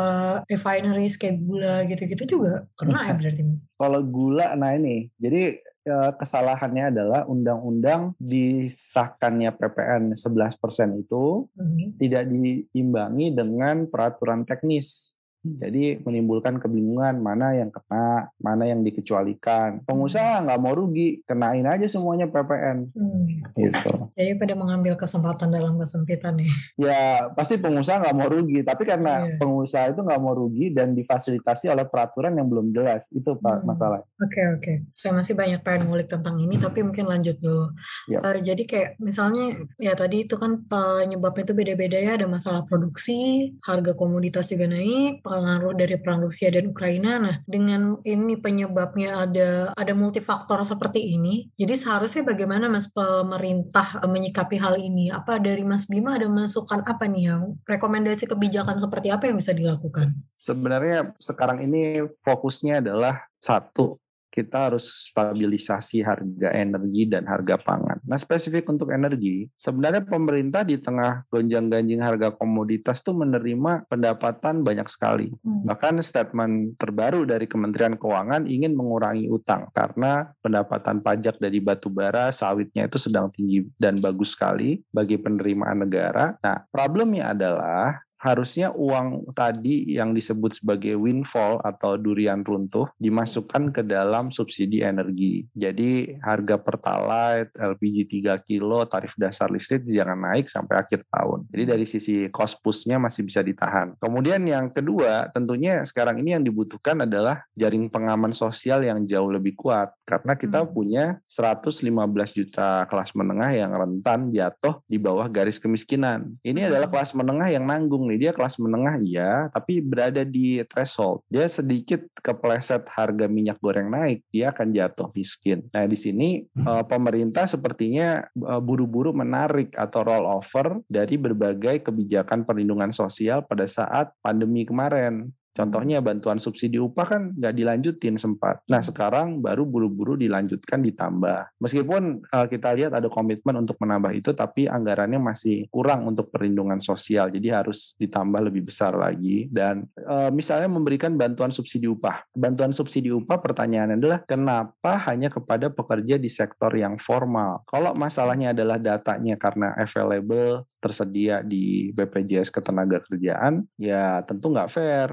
refineries 0.78 1.18
kayak 1.18 1.36
gula 1.42 1.82
gitu-gitu 1.84 2.38
juga 2.38 2.66
kena 2.78 3.10
ya 3.10 3.14
berarti, 3.18 3.42
Mas. 3.42 3.66
Kalau 3.74 4.00
gula, 4.06 4.54
nah 4.54 4.70
ini, 4.72 5.10
jadi 5.18 5.58
eh, 5.80 6.10
kesalahannya 6.14 6.92
adalah 6.92 7.20
undang-undang 7.26 8.12
disahkannya 8.20 9.50
PPN 9.56 10.12
11% 10.12 11.00
itu 11.00 11.48
Hmm. 11.56 11.96
tidak 11.96 12.28
diimbangi 12.28 13.32
dengan 13.32 13.88
peraturan 13.88 14.44
teknis. 14.44 15.16
Jadi 15.40 16.04
menimbulkan 16.04 16.61
kebingungan 16.61 17.16
mana 17.16 17.56
yang 17.56 17.73
kena, 17.73 18.28
mana 18.37 18.68
yang 18.68 18.85
dikecualikan. 18.85 19.80
Pengusaha 19.88 20.44
nggak 20.44 20.61
mau 20.61 20.76
rugi, 20.76 21.25
kenain 21.25 21.64
aja 21.64 21.88
semuanya 21.88 22.28
PPN. 22.28 22.92
Hmm. 22.92 23.25
Gitu. 23.56 23.92
Jadi 24.20 24.32
pada 24.37 24.52
mengambil 24.52 25.00
kesempatan 25.00 25.49
dalam 25.49 25.80
kesempitan 25.80 26.37
ya. 26.37 26.50
Ya 26.76 27.00
pasti 27.32 27.56
pengusaha 27.56 28.04
nggak 28.04 28.16
mau 28.16 28.28
rugi, 28.28 28.61
tapi 28.61 28.85
karena 28.85 29.25
Iya. 29.25 29.37
pengusaha 29.40 29.85
itu 29.92 30.00
nggak 30.04 30.20
mau 30.20 30.37
rugi 30.37 30.76
dan 30.76 30.92
difasilitasi 30.92 31.73
oleh 31.73 31.88
peraturan 31.88 32.37
yang 32.37 32.49
belum 32.49 32.76
jelas, 32.76 33.09
itu 33.11 33.32
pak 33.40 33.64
Hmm. 33.64 33.66
masalah. 33.66 34.00
Oke 34.20 34.42
oke, 34.56 34.73
saya 34.92 35.16
masih 35.16 35.32
banyak 35.32 35.64
pengen 35.64 35.88
ngulik 35.88 36.12
tentang 36.12 36.37
ini 36.37 36.61
tapi 36.61 36.85
mungkin 36.85 37.09
lanjut 37.09 37.40
dulu. 37.40 37.73
Ya. 38.12 38.20
Eh, 38.20 38.44
jadi 38.44 38.62
kayak 38.68 38.90
misalnya 39.00 39.56
ya 39.80 39.97
tadi 39.97 40.28
itu 40.28 40.37
kan 40.37 40.68
penyebabnya 40.68 41.49
itu 41.49 41.54
beda-beda 41.56 41.97
ya, 41.97 42.20
ada 42.20 42.28
masalah 42.28 42.68
produksi, 42.68 43.52
harga 43.64 43.97
komoditas 43.97 44.52
juga 44.52 44.68
naik, 44.68 45.25
pengaruh 45.30 45.78
dari 45.78 45.94
perang 46.02 46.26
Rusia 46.26 46.50
dan 46.50 46.75
Ukraina. 46.75 47.22
Nah 47.22 47.37
dengan 47.46 48.02
ini 48.02 48.34
penyebabnya 48.34 49.22
ada 49.30 49.70
ada 49.78 49.92
multifaktor 49.94 50.66
seperti 50.66 51.14
ini, 51.14 51.46
jadi 51.54 51.78
seharusnya 51.78 52.26
bagaimana 52.26 52.66
Mas 52.66 52.90
pemerintah 52.90 54.02
menyikapi 54.02 54.58
hal 54.58 54.75
ini? 54.82 55.14
Apa 55.14 55.38
dari 55.38 55.62
Mas 55.62 55.87
Bima 55.87 56.18
ada 56.18 56.26
masukan 56.26 56.82
apa 56.82 57.06
nih 57.06 57.30
yang 57.30 57.54
rekomendasi 57.62 58.26
kebijakan 58.26 58.82
seperti 58.82 59.14
apa 59.14 59.30
yang 59.30 59.38
bisa 59.38 59.54
dilakukan? 59.54 60.18
Sebenarnya 60.34 61.14
sekarang 61.22 61.62
ini 61.62 62.02
fokusnya 62.26 62.82
adalah 62.82 63.30
satu, 63.38 64.00
kita 64.30 64.70
harus 64.70 65.10
stabilisasi 65.10 66.06
harga 66.06 66.49
energi 66.54 67.10
dan 67.10 67.26
harga 67.26 67.58
pangan. 67.58 67.99
Nah, 68.06 68.16
spesifik 68.16 68.70
untuk 68.70 68.94
energi, 68.94 69.50
sebenarnya 69.58 70.06
pemerintah 70.06 70.62
di 70.62 70.78
tengah 70.78 71.26
gonjang-ganjing 71.28 72.00
harga 72.00 72.30
komoditas 72.38 73.02
tuh 73.02 73.18
menerima 73.18 73.90
pendapatan 73.90 74.62
banyak 74.62 74.87
sekali. 74.87 75.34
Hmm. 75.42 75.66
Bahkan 75.66 75.99
statement 76.00 76.78
terbaru 76.78 77.26
dari 77.26 77.50
Kementerian 77.50 77.99
Keuangan 77.99 78.46
ingin 78.46 78.72
mengurangi 78.78 79.26
utang 79.26 79.68
karena 79.75 80.30
pendapatan 80.40 81.02
pajak 81.02 81.42
dari 81.42 81.58
batu 81.58 81.90
bara, 81.90 82.30
sawitnya 82.30 82.87
itu 82.87 82.96
sedang 82.96 83.28
tinggi 83.34 83.66
dan 83.76 83.99
bagus 83.99 84.38
sekali 84.38 84.78
bagi 84.94 85.18
penerimaan 85.18 85.82
negara. 85.82 86.38
Nah, 86.40 86.64
problemnya 86.70 87.34
adalah 87.34 88.09
harusnya 88.20 88.68
uang 88.76 89.32
tadi 89.32 89.96
yang 89.96 90.12
disebut 90.12 90.60
sebagai 90.60 90.92
windfall 91.00 91.56
atau 91.64 91.96
durian 91.96 92.44
runtuh 92.44 92.84
dimasukkan 93.00 93.72
ke 93.72 93.82
dalam 93.82 94.28
subsidi 94.28 94.84
energi. 94.84 95.48
Jadi 95.56 96.20
harga 96.20 96.60
pertalite, 96.60 97.56
LPG 97.56 98.20
3 98.20 98.36
kilo, 98.44 98.84
tarif 98.84 99.16
dasar 99.16 99.48
listrik 99.48 99.88
jangan 99.88 100.20
naik 100.20 100.52
sampai 100.52 100.84
akhir 100.84 101.08
tahun. 101.08 101.48
Jadi 101.48 101.64
dari 101.64 101.86
sisi 101.88 102.28
cost 102.28 102.60
push-nya 102.60 103.00
masih 103.00 103.24
bisa 103.24 103.40
ditahan. 103.40 103.96
Kemudian 103.96 104.44
yang 104.44 104.68
kedua, 104.68 105.32
tentunya 105.32 105.80
sekarang 105.88 106.20
ini 106.20 106.36
yang 106.36 106.44
dibutuhkan 106.44 107.08
adalah 107.08 107.40
jaring 107.56 107.88
pengaman 107.88 108.36
sosial 108.36 108.84
yang 108.84 109.08
jauh 109.08 109.32
lebih 109.32 109.56
kuat. 109.56 109.96
Karena 110.04 110.36
kita 110.36 110.66
Hmm. 110.66 110.70
punya 110.76 111.04
115 111.24 112.36
juta 112.36 112.84
kelas 112.84 113.16
menengah 113.16 113.50
yang 113.56 113.72
rentan 113.72 114.28
jatuh 114.28 114.82
di 114.84 115.00
bawah 115.00 115.24
garis 115.30 115.56
kemiskinan. 115.56 116.36
Ini 116.44 116.68
adalah 116.68 116.90
kelas 116.90 117.16
menengah 117.16 117.48
yang 117.48 117.64
nanggung 117.64 118.09
nih. 118.10 118.28
Dia 118.28 118.32
kelas 118.34 118.58
menengah 118.58 118.98
iya, 118.98 119.30
tapi 119.54 119.78
berada 119.78 120.26
di 120.26 120.60
threshold. 120.66 121.22
Dia 121.30 121.46
sedikit 121.46 122.02
kepleset 122.18 122.84
harga 122.90 123.30
minyak 123.30 123.62
goreng 123.62 123.88
naik, 123.88 124.26
dia 124.34 124.50
akan 124.50 124.74
jatuh 124.74 125.08
miskin. 125.14 125.62
Nah, 125.70 125.86
di 125.86 125.94
sini 125.94 126.42
eh, 126.44 126.84
pemerintah 126.84 127.46
sepertinya 127.46 128.26
eh, 128.26 128.60
buru-buru 128.60 129.14
menarik 129.14 129.72
atau 129.78 130.02
roll 130.02 130.26
over 130.26 130.82
dari 130.90 131.14
berbagai 131.14 131.86
kebijakan 131.86 132.42
perlindungan 132.42 132.90
sosial 132.90 133.46
pada 133.46 133.64
saat 133.64 134.10
pandemi 134.20 134.66
kemarin. 134.66 135.30
Contohnya 135.50 135.99
bantuan 135.99 136.38
subsidi 136.38 136.78
upah 136.78 137.07
kan 137.07 137.23
nggak 137.35 137.54
dilanjutin 137.54 138.16
sempat. 138.16 138.62
Nah 138.71 138.80
sekarang 138.80 139.42
baru 139.42 139.66
buru-buru 139.66 140.14
dilanjutkan 140.14 140.80
ditambah. 140.80 141.59
Meskipun 141.59 142.23
uh, 142.30 142.47
kita 142.47 142.73
lihat 142.78 142.95
ada 142.95 143.11
komitmen 143.11 143.59
untuk 143.59 143.76
menambah 143.83 144.14
itu, 144.14 144.30
tapi 144.33 144.71
anggarannya 144.71 145.19
masih 145.19 145.66
kurang 145.69 146.07
untuk 146.07 146.30
perlindungan 146.30 146.78
sosial. 146.78 147.35
Jadi 147.35 147.50
harus 147.50 147.99
ditambah 147.99 148.40
lebih 148.47 148.71
besar 148.71 148.95
lagi. 148.95 149.50
Dan 149.50 149.85
uh, 150.07 150.30
misalnya 150.30 150.71
memberikan 150.71 151.19
bantuan 151.19 151.50
subsidi 151.50 151.90
upah. 151.90 152.23
Bantuan 152.30 152.71
subsidi 152.71 153.11
upah 153.11 153.42
pertanyaannya 153.42 153.99
adalah 153.99 154.21
kenapa 154.25 155.02
hanya 155.11 155.28
kepada 155.28 155.69
pekerja 155.69 156.16
di 156.16 156.30
sektor 156.30 156.71
yang 156.78 156.97
formal? 156.97 157.66
Kalau 157.66 157.92
masalahnya 157.99 158.54
adalah 158.54 158.78
datanya 158.78 159.35
karena 159.35 159.75
available 159.75 160.64
tersedia 160.78 161.42
di 161.42 161.90
BPJS 161.90 162.54
Ketenagakerjaan, 162.54 163.66
ya 163.76 164.23
tentu 164.23 164.50
nggak 164.54 164.71
fair 164.71 165.09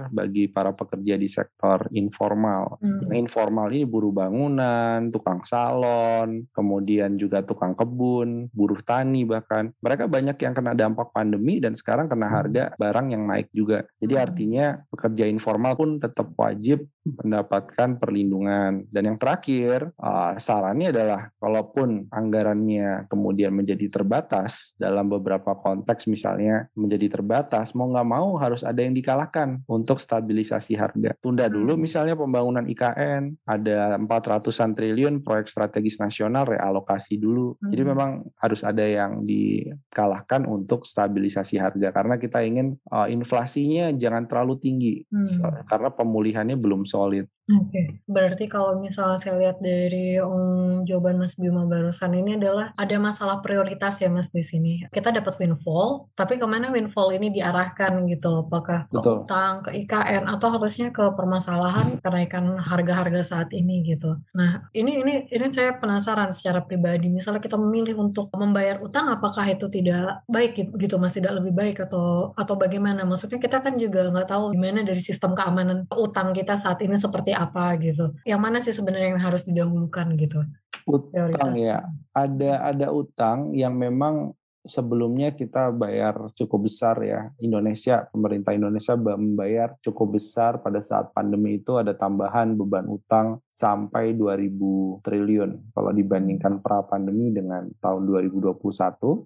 para 0.52 0.76
pekerja 0.76 1.16
di 1.16 1.30
sektor 1.30 1.88
informal. 1.96 2.80
Hmm. 2.82 3.08
Yang 3.08 3.18
informal 3.28 3.68
ini 3.72 3.86
buruh 3.88 4.14
bangunan, 4.14 5.08
tukang 5.14 5.42
salon, 5.48 6.48
kemudian 6.52 7.16
juga 7.16 7.42
tukang 7.44 7.74
kebun, 7.74 8.52
buruh 8.52 8.80
tani 8.84 9.24
bahkan. 9.24 9.72
Mereka 9.80 10.10
banyak 10.10 10.38
yang 10.38 10.54
kena 10.54 10.74
dampak 10.74 11.12
pandemi 11.16 11.60
dan 11.64 11.74
sekarang 11.78 12.12
kena 12.12 12.28
harga 12.28 12.76
barang 12.76 13.08
yang 13.14 13.24
naik 13.26 13.50
juga. 13.52 13.88
Jadi 14.00 14.14
Hmm. 14.14 14.26
artinya 14.26 14.66
pekerja 14.90 15.26
informal 15.30 15.74
pun 15.78 16.00
tetap 16.02 16.32
wajib 16.36 16.86
mendapatkan 17.08 17.96
perlindungan. 17.98 18.84
Dan 18.92 19.14
yang 19.14 19.18
terakhir, 19.20 19.96
uh, 20.00 20.36
sarannya 20.36 20.92
adalah 20.92 21.32
kalaupun 21.40 22.12
anggarannya 22.12 23.08
kemudian 23.08 23.56
menjadi 23.56 23.88
terbatas 23.88 24.76
dalam 24.76 25.08
beberapa 25.08 25.56
konteks 25.56 26.12
misalnya 26.12 26.68
menjadi 26.76 27.20
terbatas, 27.20 27.72
mau 27.74 27.88
nggak 27.88 28.10
mau 28.10 28.36
harus 28.36 28.68
ada 28.68 28.84
yang 28.84 28.92
dikalahkan 28.92 29.64
untuk 29.70 29.98
stabilisasi 30.18 30.74
harga. 30.74 31.14
Tunda 31.22 31.46
dulu 31.46 31.78
Hmm. 31.78 31.82
misalnya 31.86 32.18
pembangunan 32.18 32.66
IKN, 32.66 33.38
ada 33.46 34.02
400-an 34.02 34.74
triliun 34.74 35.22
proyek 35.22 35.46
strategis 35.46 36.02
nasional 36.02 36.50
realokasi 36.50 37.22
dulu. 37.22 37.54
Jadi 37.62 37.82
Hmm. 37.86 37.92
memang 37.94 38.12
harus 38.42 38.66
ada 38.66 38.82
yang 38.82 39.22
dikalahkan 39.22 40.50
untuk 40.50 40.90
stabilisasi 40.90 41.62
harga 41.62 41.94
karena 41.94 42.18
kita 42.18 42.42
ingin 42.42 42.74
uh, 42.90 43.06
inflasinya 43.06 43.94
jangan 43.94 44.26
terlalu 44.26 44.58
tinggi 44.58 44.96
Hmm. 45.14 45.62
Karena 45.70 45.94
pemulihannya 45.94 46.58
belum 46.58 46.82
solid. 46.88 47.30
Oke, 47.48 47.64
okay. 47.72 47.88
berarti 48.04 48.52
kalau 48.52 48.76
misalnya 48.76 49.16
saya 49.16 49.40
lihat 49.40 49.64
dari 49.64 50.20
um, 50.20 50.84
jawaban 50.84 51.16
Mas 51.16 51.40
Bima 51.40 51.64
barusan 51.64 52.12
ini 52.12 52.36
adalah 52.36 52.76
ada 52.76 53.00
masalah 53.00 53.40
prioritas 53.40 54.04
ya 54.04 54.12
Mas 54.12 54.36
di 54.36 54.44
sini. 54.44 54.84
Kita 54.92 55.16
dapat 55.16 55.40
windfall, 55.40 56.12
tapi 56.12 56.36
ke 56.36 56.44
mana 56.44 56.68
windfall 56.76 57.08
ini 57.16 57.32
diarahkan 57.32 58.04
gitu? 58.12 58.44
Apakah 58.44 58.92
ke 58.92 59.00
Betul. 59.00 59.24
utang, 59.24 59.64
ke 59.64 59.80
IKN, 59.80 60.28
atau 60.28 60.60
harusnya 60.60 60.92
ke 60.92 61.08
permasalahan 61.16 61.96
kenaikan 62.04 62.60
harga-harga 62.60 63.24
saat 63.24 63.56
ini 63.56 63.80
gitu? 63.88 64.20
Nah, 64.36 64.68
ini 64.76 65.00
ini 65.08 65.14
ini 65.32 65.48
saya 65.48 65.80
penasaran 65.80 66.36
secara 66.36 66.68
pribadi. 66.68 67.08
Misalnya 67.08 67.40
kita 67.40 67.56
memilih 67.56 67.96
untuk 67.96 68.28
membayar 68.36 68.84
utang, 68.84 69.08
apakah 69.08 69.48
itu 69.48 69.72
tidak 69.72 70.20
baik 70.28 70.52
gitu, 70.52 70.76
gitu 70.76 70.96
Mas? 71.00 71.16
Tidak 71.16 71.32
lebih 71.32 71.56
baik 71.56 71.88
atau 71.88 72.36
atau 72.36 72.60
bagaimana? 72.60 73.08
Maksudnya 73.08 73.40
kita 73.40 73.64
kan 73.64 73.80
juga 73.80 74.12
nggak 74.12 74.36
tahu 74.36 74.52
gimana 74.52 74.84
dari 74.84 75.00
sistem 75.00 75.32
keamanan 75.32 75.88
utang 75.96 76.36
kita 76.36 76.60
saat 76.60 76.84
ini 76.84 77.00
seperti 77.00 77.37
apa 77.38 77.78
gitu. 77.78 78.18
Yang 78.26 78.42
mana 78.42 78.58
sih 78.60 78.74
sebenarnya 78.74 79.14
yang 79.14 79.22
harus 79.22 79.46
didahulukan 79.46 80.08
gitu? 80.18 80.42
Utang 80.88 81.54
ya. 81.54 81.86
Ada 82.16 82.74
ada 82.74 82.88
utang 82.90 83.54
yang 83.54 83.76
memang 83.76 84.34
sebelumnya 84.68 85.32
kita 85.34 85.72
bayar 85.72 86.30
cukup 86.36 86.68
besar 86.68 87.00
ya. 87.02 87.32
Indonesia, 87.40 88.06
pemerintah 88.12 88.54
Indonesia 88.54 88.94
membayar 89.00 89.74
cukup 89.80 90.20
besar 90.20 90.60
pada 90.60 90.84
saat 90.84 91.16
pandemi 91.16 91.58
itu 91.58 91.80
ada 91.80 91.96
tambahan 91.96 92.54
beban 92.54 92.86
utang 92.86 93.40
sampai 93.50 94.14
2000 94.14 95.02
triliun. 95.02 95.74
Kalau 95.74 95.92
dibandingkan 95.96 96.60
pra 96.60 96.84
pandemi 96.86 97.32
dengan 97.32 97.66
tahun 97.80 98.06
2021, 98.06 98.54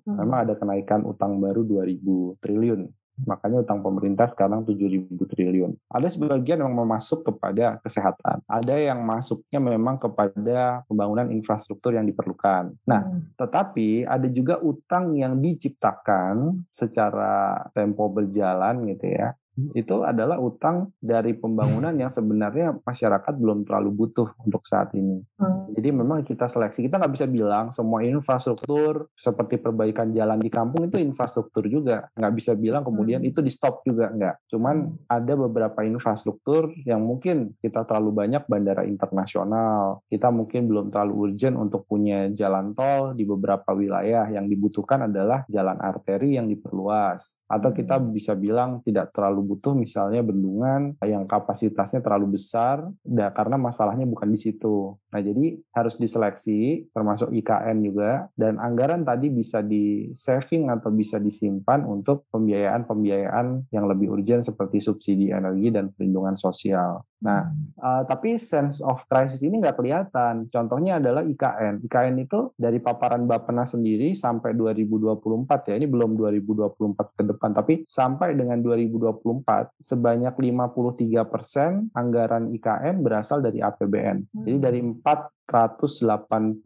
hmm. 0.06 0.16
memang 0.22 0.38
ada 0.48 0.54
kenaikan 0.56 1.04
utang 1.04 1.42
baru 1.42 1.66
2000 1.66 2.40
triliun. 2.40 2.82
Makanya 3.28 3.62
utang 3.62 3.84
pemerintah 3.86 4.32
sekarang 4.32 4.66
7.000 4.66 5.14
triliun. 5.14 5.72
Ada 5.92 6.08
sebagian 6.10 6.66
yang 6.66 6.74
masuk 6.74 7.28
kepada 7.28 7.78
kesehatan. 7.84 8.42
Ada 8.50 8.76
yang 8.92 9.04
masuknya 9.06 9.60
memang 9.62 10.02
kepada 10.02 10.82
pembangunan 10.90 11.30
infrastruktur 11.30 11.94
yang 11.94 12.08
diperlukan. 12.08 12.74
Nah, 12.88 13.02
hmm. 13.06 13.38
tetapi 13.38 14.08
ada 14.08 14.28
juga 14.32 14.58
utang 14.64 15.14
yang 15.14 15.38
diciptakan 15.38 16.66
secara 16.72 17.68
tempo 17.76 18.10
berjalan 18.10 18.90
gitu 18.90 19.06
ya 19.12 19.36
itu 19.74 20.06
adalah 20.06 20.38
utang 20.38 20.94
dari 21.02 21.34
pembangunan 21.34 21.92
yang 21.98 22.08
sebenarnya 22.08 22.78
masyarakat 22.86 23.34
belum 23.36 23.66
terlalu 23.66 23.90
butuh 23.92 24.34
untuk 24.46 24.64
saat 24.70 24.94
ini. 24.94 25.20
Hmm. 25.42 25.74
Jadi 25.74 25.90
memang 25.90 26.22
kita 26.22 26.46
seleksi, 26.46 26.86
kita 26.86 27.02
nggak 27.02 27.14
bisa 27.16 27.26
bilang 27.28 27.74
semua 27.74 28.06
infrastruktur 28.06 29.10
seperti 29.18 29.58
perbaikan 29.60 30.12
jalan 30.12 30.38
di 30.38 30.48
kampung 30.52 30.88
itu 30.88 31.02
infrastruktur 31.02 31.66
juga. 31.68 32.08
Nggak 32.16 32.34
bisa 32.38 32.52
bilang 32.56 32.86
kemudian 32.86 33.26
hmm. 33.26 33.30
itu 33.34 33.40
di 33.42 33.52
stop 33.52 33.84
juga, 33.84 34.14
nggak. 34.14 34.48
Cuman 34.52 34.76
hmm. 34.88 35.12
ada 35.12 35.34
beberapa 35.36 35.80
infrastruktur 35.84 36.72
yang 36.86 37.04
mungkin 37.04 37.58
kita 37.60 37.84
terlalu 37.84 38.12
banyak 38.14 38.44
bandara 38.46 38.86
internasional, 38.86 40.06
kita 40.08 40.30
mungkin 40.30 40.70
belum 40.70 40.88
terlalu 40.94 41.14
urgent 41.32 41.56
untuk 41.58 41.88
punya 41.90 42.30
jalan 42.32 42.72
tol 42.78 43.18
di 43.18 43.26
beberapa 43.26 43.74
wilayah 43.76 44.28
yang 44.30 44.46
dibutuhkan 44.48 45.12
adalah 45.12 45.44
jalan 45.50 45.82
arteri 45.82 46.38
yang 46.38 46.48
diperluas. 46.48 47.44
Atau 47.50 47.74
kita 47.74 47.98
hmm. 47.98 48.12
bisa 48.14 48.38
bilang 48.38 48.84
tidak 48.86 49.12
terlalu 49.12 49.32
terlalu 49.32 49.51
butuh 49.52 49.76
misalnya 49.76 50.24
bendungan 50.24 50.96
yang 51.04 51.28
kapasitasnya 51.28 52.00
terlalu 52.00 52.40
besar 52.40 52.88
da, 53.04 53.28
karena 53.36 53.60
masalahnya 53.60 54.08
bukan 54.08 54.32
di 54.32 54.40
situ. 54.40 54.96
Nah, 55.12 55.20
jadi 55.20 55.60
harus 55.76 56.00
diseleksi 56.00 56.88
termasuk 56.96 57.36
IKN 57.36 57.84
juga 57.84 58.32
dan 58.40 58.56
anggaran 58.58 59.04
tadi 59.04 59.28
bisa 59.28 59.60
di 59.60 60.10
saving 60.16 60.72
atau 60.72 60.90
bisa 60.90 61.20
disimpan 61.20 61.84
untuk 61.84 62.32
pembiayaan-pembiayaan 62.32 63.72
yang 63.76 63.86
lebih 63.92 64.08
urgent 64.16 64.48
seperti 64.48 64.80
subsidi 64.80 65.36
energi 65.36 65.68
dan 65.70 65.92
perlindungan 65.92 66.40
sosial. 66.40 67.04
Nah, 67.22 67.54
uh, 67.78 68.02
tapi 68.10 68.42
sense 68.42 68.82
of 68.82 69.06
crisis 69.06 69.46
ini 69.46 69.62
nggak 69.62 69.78
kelihatan. 69.78 70.50
Contohnya 70.50 70.98
adalah 70.98 71.22
IKN. 71.22 71.86
IKN 71.86 72.16
itu 72.18 72.50
dari 72.58 72.82
paparan 72.82 73.30
Bappenas 73.30 73.78
sendiri 73.78 74.10
sampai 74.18 74.58
2024 74.58 75.70
ya. 75.70 75.76
Ini 75.78 75.86
belum 75.86 76.18
2024 76.18 77.20
ke 77.20 77.24
depan, 77.30 77.50
tapi 77.54 77.74
sampai 77.86 78.34
dengan 78.34 78.58
2024 78.66 79.78
sebanyak 79.78 80.34
53 80.34 81.22
persen 81.30 81.94
anggaran 81.94 82.50
IKN 82.58 83.06
berasal 83.06 83.46
dari 83.46 83.62
APBN. 83.62 84.42
Jadi 84.42 84.58
dari 84.58 84.82
4 85.02 85.42
184 85.52 86.64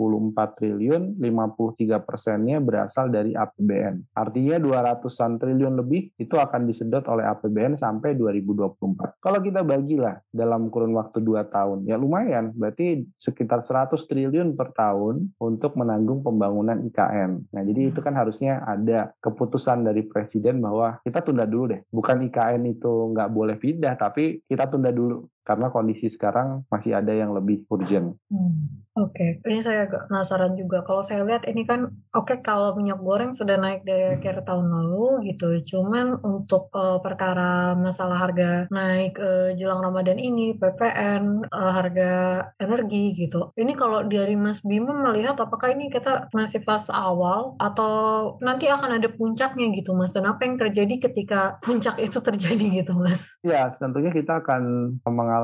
triliun, 0.54 1.18
53 1.18 2.06
persennya 2.06 2.62
berasal 2.62 3.10
dari 3.10 3.34
APBN. 3.34 4.13
Artinya 4.13 4.62
200-an 4.62 5.42
triliun 5.42 5.74
lebih 5.82 6.13
itu 6.22 6.38
akan 6.38 6.70
disedot 6.70 7.01
oleh 7.10 7.25
APBN 7.25 7.74
sampai 7.74 8.13
2024. 8.13 9.18
Kalau 9.18 9.39
kita 9.42 9.65
bagilah 9.65 10.22
dalam 10.30 10.70
kurun 10.70 10.94
waktu 10.94 11.25
2 11.25 11.50
tahun, 11.50 11.89
ya 11.89 11.98
lumayan, 11.98 12.54
berarti 12.54 13.10
sekitar 13.18 13.65
100 13.65 13.98
triliun 14.06 14.54
per 14.54 14.70
tahun 14.77 15.34
untuk 15.42 15.74
menanggung 15.82 16.22
pembangunan 16.22 16.77
IKN. 16.86 17.50
Nah, 17.50 17.62
jadi 17.65 17.89
itu 17.89 18.00
kan 18.06 18.13
harusnya 18.13 18.62
ada 18.62 19.10
keputusan 19.18 19.82
dari 19.82 20.06
Presiden 20.06 20.62
bahwa 20.62 21.01
kita 21.01 21.25
tunda 21.25 21.50
dulu 21.50 21.74
deh. 21.74 21.82
Bukan 21.89 22.22
IKN 22.30 22.62
itu 22.70 23.10
nggak 23.12 23.34
boleh 23.34 23.58
pindah, 23.58 23.98
tapi 23.98 24.46
kita 24.46 24.70
tunda 24.70 24.94
dulu 24.94 25.25
karena 25.46 25.70
kondisi 25.70 26.10
sekarang 26.10 26.66
masih 26.74 26.98
ada 26.98 27.14
yang 27.14 27.32
lebih 27.38 27.70
urgent. 27.70 28.18
Hmm. 28.34 28.86
Oke, 28.96 29.44
okay. 29.44 29.52
ini 29.52 29.60
saya 29.60 29.92
agak 29.92 30.08
penasaran 30.08 30.56
juga. 30.56 30.80
Kalau 30.88 31.04
saya 31.04 31.28
lihat 31.28 31.44
ini 31.52 31.68
kan, 31.68 31.84
oke 32.16 32.32
okay, 32.32 32.40
kalau 32.40 32.80
minyak 32.80 33.04
goreng 33.04 33.36
sudah 33.36 33.60
naik 33.60 33.84
dari 33.84 34.16
akhir 34.16 34.48
tahun 34.48 34.72
lalu 34.72 35.36
gitu. 35.36 35.51
Cuman 35.68 36.16
untuk 36.24 36.72
uh, 36.72 37.03
perkara 37.03 37.75
masalah 37.75 38.16
harga 38.16 38.72
naik 38.72 39.20
uh, 39.20 39.51
jelang 39.51 39.84
Ramadan 39.84 40.16
ini, 40.16 40.55
PPN, 40.55 41.44
uh, 41.44 41.60
eh, 41.60 41.72
harga 41.75 42.12
energi 42.55 43.12
gitu. 43.20 43.51
Ini 43.60 43.75
kalau 43.75 44.08
dari 44.08 44.40
Mas 44.40 44.64
Bima 44.64 44.96
melihat 44.96 45.36
apakah 45.44 45.75
ini 45.75 45.92
kita 45.92 46.31
masih 46.31 46.64
fase 46.64 46.96
awal 46.96 47.60
atau 47.60 48.40
nanti 48.40 48.72
akan 48.72 48.96
ada 48.96 49.12
puncaknya 49.12 49.75
gitu 49.75 49.92
Mas? 49.92 50.16
Dan 50.16 50.24
apa 50.24 50.48
yang 50.48 50.55
terjadi 50.55 51.12
ketika 51.12 51.60
puncak 51.60 52.00
itu 52.00 52.24
terjadi 52.24 52.79
gitu 52.79 52.96
Mas? 52.96 53.44
Ya, 53.44 53.75
tentunya 53.75 54.16
kita 54.16 54.40
akan 54.40 54.96
mengalami 55.03 55.34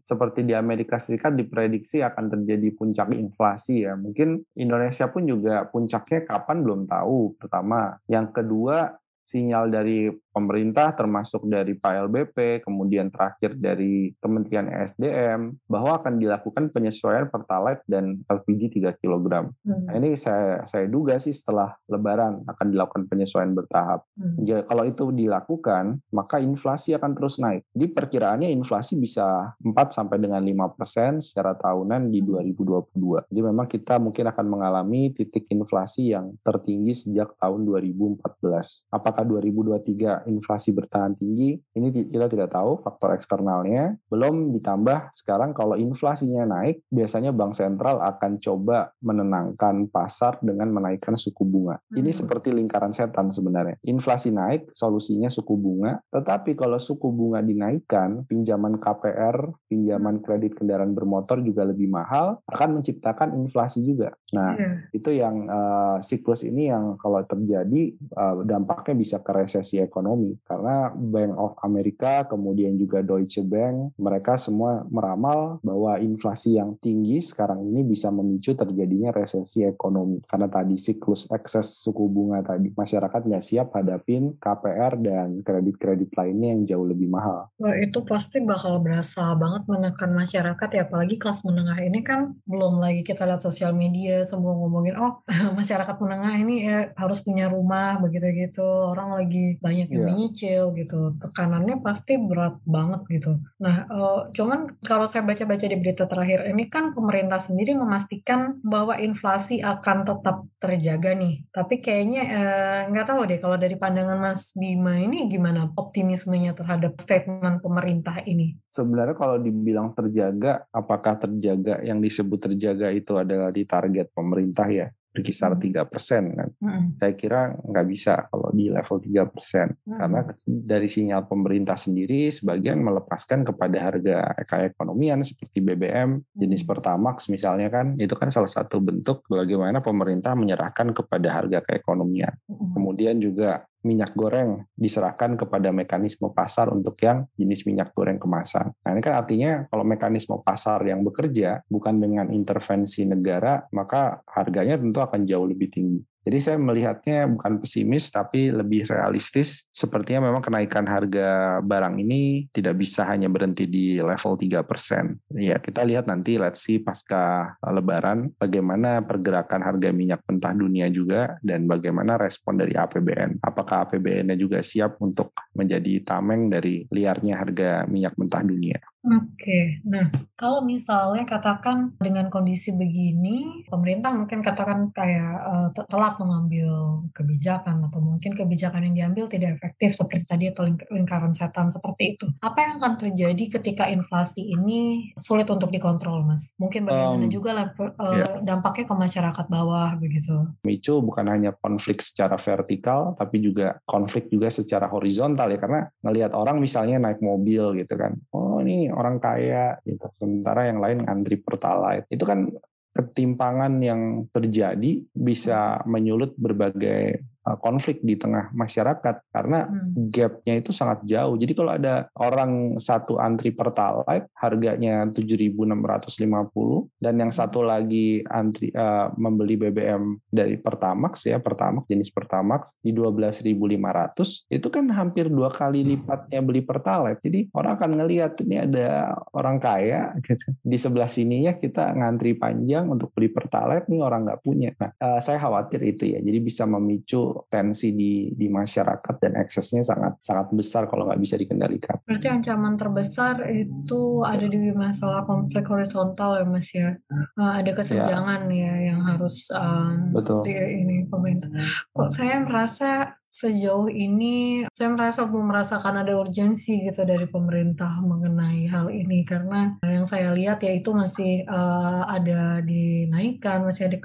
seperti 0.00 0.46
di 0.46 0.54
Amerika 0.56 0.96
Serikat 0.96 1.34
diprediksi 1.36 2.00
akan 2.00 2.32
terjadi 2.32 2.68
puncak 2.72 3.12
inflasi 3.12 3.84
ya. 3.84 3.98
Mungkin 3.98 4.40
Indonesia 4.56 5.10
pun 5.10 5.28
juga 5.28 5.66
puncaknya 5.68 6.24
kapan 6.24 6.64
belum 6.64 6.80
tahu. 6.88 7.36
Pertama, 7.36 7.98
yang 8.08 8.32
kedua 8.32 8.94
sinyal 9.24 9.72
dari 9.72 10.12
pemerintah 10.34 10.90
termasuk 10.98 11.46
dari 11.46 11.78
Pak 11.78 12.10
LBP, 12.10 12.66
kemudian 12.66 13.06
terakhir 13.14 13.54
dari 13.54 14.10
Kementerian 14.18 14.66
ESDM 14.66 15.62
bahwa 15.70 16.02
akan 16.02 16.18
dilakukan 16.18 16.74
penyesuaian 16.74 17.30
Pertalite 17.30 17.86
dan 17.86 18.18
LPG 18.26 18.82
3 18.82 18.98
kg. 18.98 19.54
Hmm. 19.62 19.86
Nah, 19.86 19.94
ini 19.94 20.18
saya 20.18 20.66
saya 20.66 20.90
duga 20.90 21.14
sih 21.22 21.30
setelah 21.30 21.78
lebaran 21.86 22.42
akan 22.50 22.66
dilakukan 22.74 23.06
penyesuaian 23.06 23.54
bertahap. 23.54 24.02
Hmm. 24.18 24.42
Ya, 24.42 24.66
kalau 24.66 24.82
itu 24.82 25.14
dilakukan, 25.14 26.02
maka 26.10 26.42
inflasi 26.42 26.98
akan 26.98 27.14
terus 27.14 27.38
naik. 27.38 27.62
Jadi 27.70 27.86
perkiraannya 27.94 28.50
inflasi 28.50 28.98
bisa 28.98 29.54
4 29.62 29.94
sampai 29.94 30.18
dengan 30.18 30.42
5% 30.42 31.22
secara 31.22 31.54
tahunan 31.54 32.10
di 32.10 32.18
2022. 32.26 33.22
Hmm. 33.22 33.28
Jadi 33.30 33.40
memang 33.40 33.66
kita 33.70 34.02
mungkin 34.02 34.26
akan 34.34 34.46
mengalami 34.50 35.14
titik 35.14 35.46
inflasi 35.46 36.10
yang 36.10 36.34
tertinggi 36.42 36.90
sejak 36.90 37.38
tahun 37.38 37.62
2014. 37.62 38.90
Apakah 38.90 39.22
2023 39.22 40.23
inflasi 40.26 40.74
bertahan 40.76 41.16
tinggi, 41.16 41.56
ini 41.76 41.88
kita 41.90 42.26
tidak 42.30 42.52
tahu 42.52 42.80
faktor 42.80 43.16
eksternalnya. 43.16 43.96
Belum 44.08 44.54
ditambah 44.54 45.10
sekarang 45.10 45.56
kalau 45.56 45.74
inflasinya 45.74 46.44
naik, 46.46 46.84
biasanya 46.88 47.34
bank 47.34 47.56
sentral 47.56 48.00
akan 48.00 48.38
coba 48.38 48.92
menenangkan 49.02 49.88
pasar 49.90 50.38
dengan 50.40 50.70
menaikkan 50.70 51.18
suku 51.18 51.42
bunga. 51.44 51.80
Hmm. 51.90 52.00
Ini 52.00 52.10
seperti 52.14 52.54
lingkaran 52.54 52.94
setan 52.94 53.28
sebenarnya. 53.34 53.76
Inflasi 53.84 54.30
naik, 54.30 54.70
solusinya 54.70 55.28
suku 55.28 55.54
bunga. 55.58 56.00
Tetapi 56.08 56.54
kalau 56.54 56.78
suku 56.78 57.10
bunga 57.10 57.44
dinaikkan, 57.44 58.24
pinjaman 58.30 58.78
KPR, 58.78 59.50
pinjaman 59.66 60.22
kredit 60.22 60.54
kendaraan 60.54 60.94
bermotor 60.94 61.42
juga 61.42 61.66
lebih 61.66 61.90
mahal, 61.90 62.38
akan 62.46 62.80
menciptakan 62.80 63.34
inflasi 63.36 63.82
juga. 63.82 64.14
Nah, 64.34 64.54
yeah. 64.54 64.74
itu 64.94 65.10
yang 65.14 65.46
uh, 65.50 65.96
siklus 65.98 66.46
ini 66.46 66.70
yang 66.70 66.94
kalau 66.98 67.22
terjadi 67.26 67.94
uh, 68.14 68.46
dampaknya 68.46 68.94
bisa 68.94 69.18
ke 69.20 69.30
resesi 69.34 69.82
ekonomi 69.82 70.13
ekonomi. 70.14 70.38
Karena 70.46 70.76
Bank 70.94 71.32
of 71.34 71.52
America 71.66 72.12
kemudian 72.30 72.78
juga 72.78 73.02
Deutsche 73.02 73.42
Bank 73.42 73.98
mereka 73.98 74.38
semua 74.38 74.86
meramal 74.86 75.58
bahwa 75.60 75.98
inflasi 75.98 76.56
yang 76.56 76.78
tinggi 76.78 77.18
sekarang 77.18 77.66
ini 77.66 77.82
bisa 77.82 78.14
memicu 78.14 78.54
terjadinya 78.54 79.10
resesi 79.10 79.66
ekonomi. 79.66 80.22
Karena 80.24 80.46
tadi 80.46 80.78
siklus 80.78 81.26
ekses 81.34 81.82
suku 81.82 82.06
bunga 82.06 82.40
tadi 82.46 82.70
masyarakat 82.70 83.20
nggak 83.26 83.44
siap 83.44 83.74
hadapin 83.74 84.38
KPR 84.38 84.94
dan 85.02 85.42
kredit-kredit 85.42 86.14
lainnya 86.14 86.54
yang 86.54 86.62
jauh 86.64 86.86
lebih 86.86 87.10
mahal. 87.10 87.50
Wah 87.58 87.74
itu 87.74 87.98
pasti 88.06 88.38
bakal 88.40 88.78
berasa 88.78 89.34
banget 89.34 89.66
menekan 89.66 90.14
masyarakat 90.14 90.68
ya 90.70 90.82
apalagi 90.86 91.18
kelas 91.18 91.42
menengah 91.42 91.80
ini 91.82 92.00
kan 92.06 92.36
belum 92.46 92.78
lagi 92.78 93.02
kita 93.02 93.26
lihat 93.26 93.42
sosial 93.42 93.74
media 93.74 94.22
semua 94.22 94.54
ngomongin 94.54 94.94
oh 95.00 95.24
masyarakat 95.58 95.96
menengah 95.98 96.34
ini 96.38 96.54
ya 96.68 96.78
harus 96.94 97.24
punya 97.24 97.50
rumah 97.50 97.98
begitu 97.98 98.30
gitu 98.36 98.64
orang 98.92 99.16
lagi 99.16 99.56
banyak 99.64 99.88
yang 99.88 100.03
yeah. 100.04 100.12
menyicil 100.12 100.62
gitu. 100.76 101.16
Tekanannya 101.16 101.80
pasti 101.80 102.20
berat 102.20 102.60
banget 102.68 103.00
gitu. 103.08 103.40
Nah, 103.64 103.88
uh, 103.88 104.20
cuman 104.36 104.76
kalau 104.84 105.08
saya 105.08 105.24
baca-baca 105.24 105.64
di 105.64 105.76
berita 105.80 106.04
terakhir 106.04 106.52
ini 106.52 106.68
kan 106.68 106.92
pemerintah 106.92 107.40
sendiri 107.40 107.72
memastikan 107.72 108.60
bahwa 108.60 109.00
inflasi 109.00 109.64
akan 109.64 110.04
tetap 110.04 110.44
terjaga 110.60 111.16
nih. 111.16 111.48
Tapi 111.48 111.80
kayaknya 111.80 112.22
uh, 112.28 112.80
nggak 112.92 113.06
tahu 113.08 113.24
deh 113.24 113.40
kalau 113.40 113.56
dari 113.56 113.80
pandangan 113.80 114.20
Mas 114.20 114.52
Bima 114.52 115.00
ini 115.00 115.26
gimana 115.26 115.72
optimismenya 115.72 116.52
terhadap 116.52 117.00
statement 117.00 117.64
pemerintah 117.64 118.20
ini? 118.28 118.60
Sebenarnya 118.68 119.16
kalau 119.16 119.40
dibilang 119.40 119.96
terjaga, 119.96 120.68
apakah 120.68 121.16
terjaga 121.16 121.80
yang 121.80 122.02
disebut 122.04 122.50
terjaga 122.50 122.92
itu 122.92 123.16
adalah 123.16 123.48
di 123.48 123.64
target 123.64 124.12
pemerintah 124.12 124.68
ya? 124.68 124.88
Berkisar 125.14 125.54
tiga 125.62 125.86
persen 125.86 126.34
kan. 126.34 126.50
Hmm. 126.58 126.90
Saya 126.98 127.14
kira 127.14 127.54
nggak 127.54 127.86
bisa 127.86 128.26
kalau 128.26 128.50
di 128.50 128.66
level 128.66 128.98
tiga 128.98 129.30
persen 129.30 129.70
hmm. 129.70 129.94
karena 129.94 130.20
dari 130.44 130.88
sinyal 130.90 131.30
pemerintah 131.30 131.78
sendiri 131.78 132.26
sebagian 132.34 132.82
melepaskan 132.82 133.46
kepada 133.46 133.78
harga 133.78 134.34
keekonomian 134.42 135.22
seperti 135.22 135.62
BBM 135.62 136.18
jenis 136.34 136.66
hmm. 136.66 136.70
Pertamax 136.74 137.30
misalnya 137.30 137.70
kan 137.70 137.94
itu 137.94 138.18
kan 138.18 138.34
salah 138.34 138.50
satu 138.50 138.82
bentuk 138.82 139.22
bagaimana 139.30 139.78
pemerintah 139.78 140.34
menyerahkan 140.34 140.90
kepada 140.90 141.30
harga 141.30 141.62
keekonomian. 141.62 142.34
Hmm. 142.50 142.74
Kemudian 142.74 143.22
juga 143.22 143.62
minyak 143.84 144.16
goreng 144.16 144.64
diserahkan 144.74 145.36
kepada 145.36 145.70
mekanisme 145.70 146.32
pasar 146.32 146.72
untuk 146.72 146.96
yang 147.04 147.28
jenis 147.36 147.68
minyak 147.68 147.92
goreng 147.92 148.16
kemasan. 148.16 148.72
Nah 148.72 148.90
ini 148.96 149.00
kan 149.04 149.14
artinya 149.20 149.68
kalau 149.68 149.84
mekanisme 149.84 150.40
pasar 150.40 150.80
yang 150.88 151.04
bekerja 151.04 151.62
bukan 151.68 152.00
dengan 152.00 152.32
intervensi 152.32 153.04
negara, 153.04 153.60
maka 153.76 154.24
harganya 154.32 154.80
tentu 154.80 155.04
akan 155.04 155.28
jauh 155.28 155.44
lebih 155.44 155.68
tinggi. 155.68 156.00
Jadi 156.24 156.38
saya 156.40 156.56
melihatnya 156.56 157.28
bukan 157.28 157.60
pesimis 157.60 158.08
tapi 158.08 158.48
lebih 158.48 158.88
realistis. 158.88 159.68
Sepertinya 159.68 160.32
memang 160.32 160.40
kenaikan 160.40 160.88
harga 160.88 161.60
barang 161.60 162.00
ini 162.00 162.48
tidak 162.48 162.80
bisa 162.80 163.04
hanya 163.04 163.28
berhenti 163.28 163.68
di 163.68 164.00
level 164.00 164.40
3%. 164.40 165.36
Ya, 165.36 165.60
kita 165.60 165.84
lihat 165.84 166.08
nanti 166.08 166.40
let's 166.40 166.64
see 166.64 166.80
pasca 166.80 167.54
lebaran 167.60 168.32
bagaimana 168.40 169.04
pergerakan 169.04 169.60
harga 169.60 169.92
minyak 169.92 170.24
mentah 170.24 170.56
dunia 170.56 170.88
juga 170.88 171.36
dan 171.44 171.68
bagaimana 171.68 172.16
respon 172.16 172.56
dari 172.56 172.72
APBN. 172.72 173.44
Apakah 173.44 173.84
APBN-nya 173.84 174.40
juga 174.40 174.64
siap 174.64 174.96
untuk 175.04 175.36
menjadi 175.52 176.00
tameng 176.08 176.48
dari 176.48 176.88
liarnya 176.88 177.36
harga 177.36 177.84
minyak 177.84 178.16
mentah 178.16 178.40
dunia? 178.40 178.80
Oke, 179.04 179.84
nah 179.84 180.08
kalau 180.32 180.64
misalnya 180.64 181.28
katakan 181.28 181.92
dengan 182.00 182.32
kondisi 182.32 182.72
begini, 182.72 183.68
pemerintah 183.68 184.16
mungkin 184.16 184.40
katakan 184.40 184.96
kayak 184.96 185.34
uh, 185.44 185.68
telat 185.92 186.16
mengambil 186.16 187.04
kebijakan 187.12 187.84
atau 187.84 188.00
mungkin 188.00 188.32
kebijakan 188.32 188.88
yang 188.88 188.96
diambil 188.96 189.28
tidak 189.28 189.60
efektif 189.60 189.92
seperti 189.92 190.24
tadi 190.24 190.44
atau 190.48 190.64
ling 190.64 190.80
lingkaran 190.88 191.36
setan 191.36 191.68
seperti 191.68 192.16
itu. 192.16 192.32
Apa 192.40 192.64
yang 192.64 192.72
akan 192.80 192.96
terjadi 192.96 193.60
ketika 193.60 193.92
inflasi 193.92 194.48
ini 194.56 195.12
sulit 195.20 195.52
untuk 195.52 195.68
dikontrol, 195.68 196.24
Mas? 196.24 196.56
Mungkin 196.56 196.88
bagaimana 196.88 197.28
um, 197.28 197.32
juga 197.32 197.50
uh, 197.60 197.68
yeah. 198.00 198.40
dampaknya 198.40 198.88
ke 198.88 198.94
masyarakat 198.96 199.46
bawah 199.52 200.00
begitu? 200.00 200.48
Micu 200.64 201.04
bukan 201.04 201.28
hanya 201.28 201.52
konflik 201.60 202.00
secara 202.00 202.40
vertikal, 202.40 203.12
tapi 203.12 203.44
juga 203.44 203.76
konflik 203.84 204.32
juga 204.32 204.48
secara 204.48 204.88
horizontal 204.88 205.52
ya, 205.52 205.60
karena 205.60 205.92
ngelihat 206.00 206.32
orang 206.32 206.56
misalnya 206.56 206.96
naik 206.96 207.20
mobil 207.20 207.76
gitu 207.84 208.00
kan, 208.00 208.16
oh 208.32 208.64
ini 208.64 208.93
orang 208.94 209.18
kaya 209.18 209.76
gitu. 209.82 210.06
Sementara 210.16 210.70
yang 210.70 210.78
lain 210.80 211.04
ngantri 211.04 211.42
pertalite. 211.42 212.06
Itu 212.08 212.24
kan 212.24 212.48
ketimpangan 212.94 213.82
yang 213.82 214.30
terjadi 214.30 215.02
bisa 215.10 215.82
menyulut 215.84 216.38
berbagai 216.38 217.26
konflik 217.60 218.00
di 218.00 218.16
tengah 218.16 218.48
masyarakat 218.56 219.28
karena 219.28 219.68
hmm. 219.68 220.08
gapnya 220.08 220.54
itu 220.56 220.72
sangat 220.72 221.04
jauh. 221.04 221.36
Jadi 221.36 221.52
kalau 221.52 221.76
ada 221.76 222.08
orang 222.16 222.80
satu 222.80 223.20
antri 223.20 223.52
pertalite 223.52 224.32
harganya 224.40 225.04
7.650 225.12 227.04
dan 227.04 227.14
yang 227.20 227.32
satu 227.32 227.60
lagi 227.60 228.24
antri 228.32 228.72
uh, 228.72 229.12
membeli 229.20 229.60
BBM 229.60 230.16
dari 230.32 230.56
Pertamax 230.56 231.28
ya 231.28 231.36
Pertamax 231.36 231.84
jenis 231.86 232.08
Pertamax 232.08 232.80
di 232.80 232.96
12.500 232.96 234.48
itu 234.48 234.68
kan 234.72 234.88
hampir 234.88 235.28
dua 235.28 235.52
kali 235.52 235.84
lipatnya 235.84 236.40
beli 236.40 236.64
Pertalite. 236.64 237.20
Jadi 237.20 237.52
orang 237.52 237.72
akan 237.76 237.90
ngelihat 238.00 238.32
ini 238.46 238.56
ada 238.64 239.12
orang 239.36 239.60
kaya 239.60 240.14
gitu. 240.24 240.56
di 240.64 240.80
sebelah 240.80 241.10
sininya 241.10 241.52
kita 241.60 241.92
ngantri 241.92 242.32
panjang 242.38 242.88
untuk 242.88 243.12
beli 243.12 243.28
Pertalite 243.28 243.90
nih 243.92 244.00
orang 244.00 244.24
nggak 244.24 244.40
punya. 244.40 244.72
Nah 244.80 244.90
uh, 244.96 245.20
saya 245.20 245.36
khawatir 245.36 245.84
itu 245.84 246.08
ya. 246.08 246.18
Jadi 246.24 246.38
bisa 246.40 246.64
memicu 246.64 247.33
tensi 247.50 247.90
di 247.94 248.30
di 248.34 248.46
masyarakat 248.50 249.14
dan 249.18 249.32
eksesnya 249.40 249.82
sangat 249.82 250.20
sangat 250.22 250.52
besar 250.52 250.86
kalau 250.86 251.08
nggak 251.08 251.20
bisa 251.20 251.34
dikendalikan. 251.34 252.02
Berarti 252.06 252.28
ancaman 252.30 252.74
terbesar 252.78 253.48
itu 253.50 254.22
ada 254.22 254.46
di 254.46 254.70
masalah 254.70 255.26
konflik 255.26 255.66
horizontal 255.66 256.40
ya 256.40 256.44
mas 256.46 256.70
ya. 256.70 256.94
Uh, 257.38 257.52
ada 257.60 257.70
kesenjangan 257.74 258.46
ya. 258.50 258.54
ya 258.54 258.94
yang 258.94 259.00
harus 259.04 259.50
um, 259.50 260.14
Betul. 260.14 260.46
di 260.46 260.54
ini 260.54 260.96
pemerintah. 261.10 261.50
Kok 261.90 262.10
saya 262.10 262.42
merasa 262.42 263.14
sejauh 263.34 263.90
ini 263.90 264.62
saya 264.70 264.94
merasa 264.94 265.26
belum 265.26 265.50
merasakan 265.50 266.06
ada 266.06 266.14
urgensi 266.14 266.86
gitu 266.86 267.02
dari 267.02 267.26
pemerintah 267.26 267.98
mengenai 267.98 268.70
hal 268.70 268.94
ini. 268.94 269.26
Karena 269.26 269.74
yang 269.82 270.06
saya 270.06 270.30
lihat 270.30 270.62
ya 270.62 270.70
itu 270.70 270.94
masih 270.94 271.42
uh, 271.50 272.06
ada 272.06 272.62
dinaikkan 272.62 273.66
masih 273.66 273.90
ada 273.90 273.98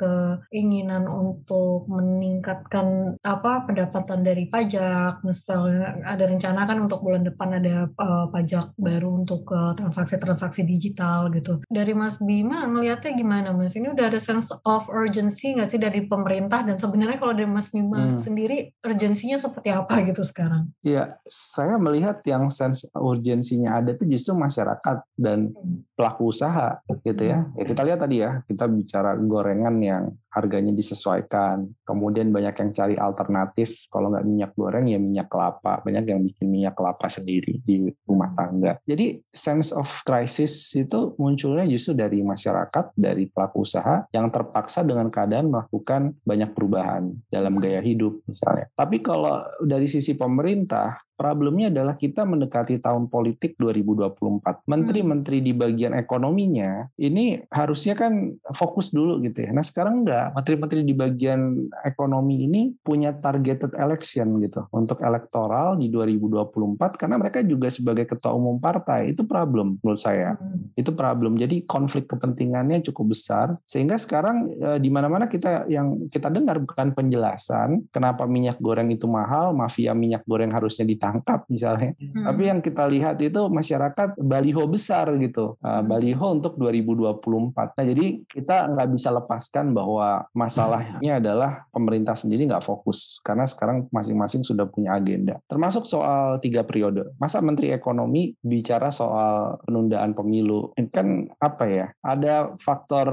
keinginan 0.50 1.06
untuk 1.06 1.86
meningkatkan 1.86 3.22
apa 3.22 3.70
pendapatan 3.70 4.26
dari 4.26 4.50
pajak. 4.50 5.22
Misalnya 5.22 6.02
ada 6.10 6.26
rencana 6.26 6.65
kan 6.65 6.82
untuk 6.82 7.06
bulan 7.06 7.22
depan 7.22 7.62
ada 7.62 7.86
uh, 7.86 8.26
pajak 8.34 8.74
baru 8.82 9.22
untuk 9.22 9.46
uh, 9.54 9.78
transaksi-transaksi 9.78 10.65
digital 10.65 11.30
gitu. 11.38 11.62
Dari 11.70 11.94
Mas 11.94 12.18
Bima 12.18 12.65
ngelihatnya 12.65 13.13
gimana 13.13 13.54
Mas? 13.54 13.78
Ini 13.78 13.94
udah 13.94 14.10
ada 14.10 14.18
sense 14.18 14.50
of 14.65 14.89
urgency 14.89 15.54
nggak 15.54 15.70
sih 15.70 15.78
dari 15.78 16.02
pemerintah? 16.10 16.65
Dan 16.65 16.82
sebenarnya 16.82 17.22
kalau 17.22 17.38
dari 17.38 17.46
Mas 17.46 17.70
Bima 17.70 18.10
hmm. 18.10 18.18
sendiri 18.18 18.74
urgensi 18.82 19.19
urgensinya 19.20 19.36
seperti 19.36 19.70
apa 19.76 19.94
gitu 20.08 20.24
sekarang? 20.24 20.72
Iya, 20.80 21.20
saya 21.28 21.76
melihat 21.76 22.24
yang 22.24 22.48
sense 22.48 22.88
urgensinya 22.96 23.84
ada 23.84 23.92
itu 23.92 24.08
justru 24.08 24.40
masyarakat 24.40 25.04
dan 25.20 25.52
hmm. 25.52 25.92
pelaku 26.00 26.32
usaha 26.32 26.80
gitu 27.04 27.28
ya. 27.28 27.44
Hmm. 27.44 27.60
Ya 27.60 27.64
kita 27.68 27.82
lihat 27.84 28.00
tadi 28.00 28.24
ya, 28.24 28.40
kita 28.48 28.72
bicara 28.72 29.20
gorengan 29.20 29.76
yang 29.84 30.16
harganya 30.32 30.72
disesuaikan. 30.72 31.68
Kemudian 31.84 32.30
banyak 32.30 32.56
yang 32.56 32.70
cari 32.72 32.96
alternatif. 32.96 33.90
Kalau 33.92 34.14
nggak 34.14 34.26
minyak 34.26 34.52
goreng 34.56 34.86
ya 34.88 35.02
minyak 35.02 35.28
kelapa. 35.28 35.82
Banyak 35.82 36.06
yang 36.06 36.22
bikin 36.24 36.48
minyak 36.48 36.78
kelapa 36.78 37.10
sendiri 37.10 37.60
di 37.66 37.90
rumah 38.06 38.32
tangga. 38.38 38.78
Jadi 38.86 39.20
sense 39.34 39.74
of 39.74 39.90
crisis 40.06 40.72
itu 40.78 41.18
munculnya 41.18 41.66
justru 41.68 41.98
dari 41.98 42.22
masyarakat, 42.22 42.94
dari 42.96 43.28
pelaku 43.28 43.66
usaha 43.66 44.06
yang 44.14 44.30
terpaksa 44.30 44.86
dengan 44.86 45.10
keadaan 45.10 45.50
melakukan 45.50 46.16
banyak 46.24 46.54
perubahan 46.54 47.10
dalam 47.34 47.58
gaya 47.58 47.82
hidup 47.82 48.22
misalnya. 48.30 48.70
Tapi 48.78 49.02
kalau 49.10 49.41
dari 49.58 49.89
sisi 49.89 50.13
pemerintah, 50.13 50.93
Problemnya 51.20 51.68
adalah 51.68 52.00
kita 52.00 52.24
mendekati 52.24 52.80
tahun 52.80 53.12
politik 53.12 53.60
2024. 53.60 54.64
Menteri-menteri 54.72 55.44
di 55.44 55.52
bagian 55.52 55.92
ekonominya 55.92 56.88
ini 56.96 57.44
harusnya 57.52 57.92
kan 58.00 58.40
fokus 58.56 58.96
dulu 58.96 59.20
gitu 59.28 59.44
ya. 59.44 59.52
Nah 59.52 59.60
sekarang 59.60 60.08
enggak. 60.08 60.32
Menteri-menteri 60.32 60.88
di 60.88 60.96
bagian 60.96 61.68
ekonomi 61.84 62.48
ini 62.48 62.72
punya 62.80 63.12
targeted 63.12 63.76
election 63.76 64.40
gitu 64.40 64.64
untuk 64.72 65.04
elektoral 65.04 65.76
di 65.76 65.92
2024 65.92 66.96
karena 66.96 67.20
mereka 67.20 67.44
juga 67.44 67.68
sebagai 67.68 68.08
ketua 68.08 68.32
umum 68.40 68.56
partai 68.56 69.12
itu 69.12 69.28
problem 69.28 69.76
menurut 69.84 70.00
saya. 70.00 70.40
Hmm. 70.40 70.72
Itu 70.80 70.96
problem. 70.96 71.36
Jadi 71.36 71.68
konflik 71.68 72.08
kepentingannya 72.08 72.80
cukup 72.88 73.12
besar 73.12 73.60
sehingga 73.68 74.00
sekarang 74.00 74.56
e, 74.56 74.70
di 74.80 74.88
mana-mana 74.88 75.28
kita 75.28 75.68
yang 75.68 76.08
kita 76.08 76.32
dengar 76.32 76.64
bukan 76.64 76.96
penjelasan 76.96 77.92
kenapa 77.92 78.24
minyak 78.24 78.56
goreng 78.64 78.88
itu 78.88 79.04
mahal, 79.04 79.52
mafia 79.52 79.92
minyak 79.92 80.24
goreng 80.24 80.56
harusnya 80.56 80.88
ditangkap 80.88 81.09
ditangkap 81.10 81.50
misalnya. 81.50 81.91
Hmm. 81.98 82.26
Tapi 82.30 82.41
yang 82.45 82.60
kita 82.62 82.86
lihat 82.86 83.17
itu 83.17 83.41
masyarakat 83.50 84.15
baliho 84.22 84.63
besar 84.69 85.10
gitu, 85.17 85.58
uh, 85.65 85.82
baliho 85.82 86.38
untuk 86.38 86.56
2024. 86.62 87.74
Nah 87.74 87.86
jadi 87.86 88.06
kita 88.30 88.69
nggak 88.69 88.89
bisa 88.93 89.10
lepaskan 89.10 89.74
bahwa 89.74 90.30
masalahnya 90.38 91.17
adalah 91.17 91.65
pemerintah 91.74 92.13
sendiri 92.13 92.45
nggak 92.45 92.63
fokus 92.63 93.17
karena 93.26 93.50
sekarang 93.50 93.89
masing-masing 93.89 94.45
sudah 94.45 94.69
punya 94.69 94.93
agenda. 94.93 95.41
Termasuk 95.50 95.84
soal 95.89 96.38
tiga 96.38 96.62
periode. 96.62 97.17
Masa 97.17 97.41
Menteri 97.41 97.74
Ekonomi 97.74 98.38
bicara 98.38 98.93
soal 98.93 99.58
penundaan 99.65 100.13
pemilu 100.13 100.72
kan 100.93 101.26
apa 101.41 101.65
ya? 101.65 101.88
Ada 102.06 102.54
faktor 102.62 103.10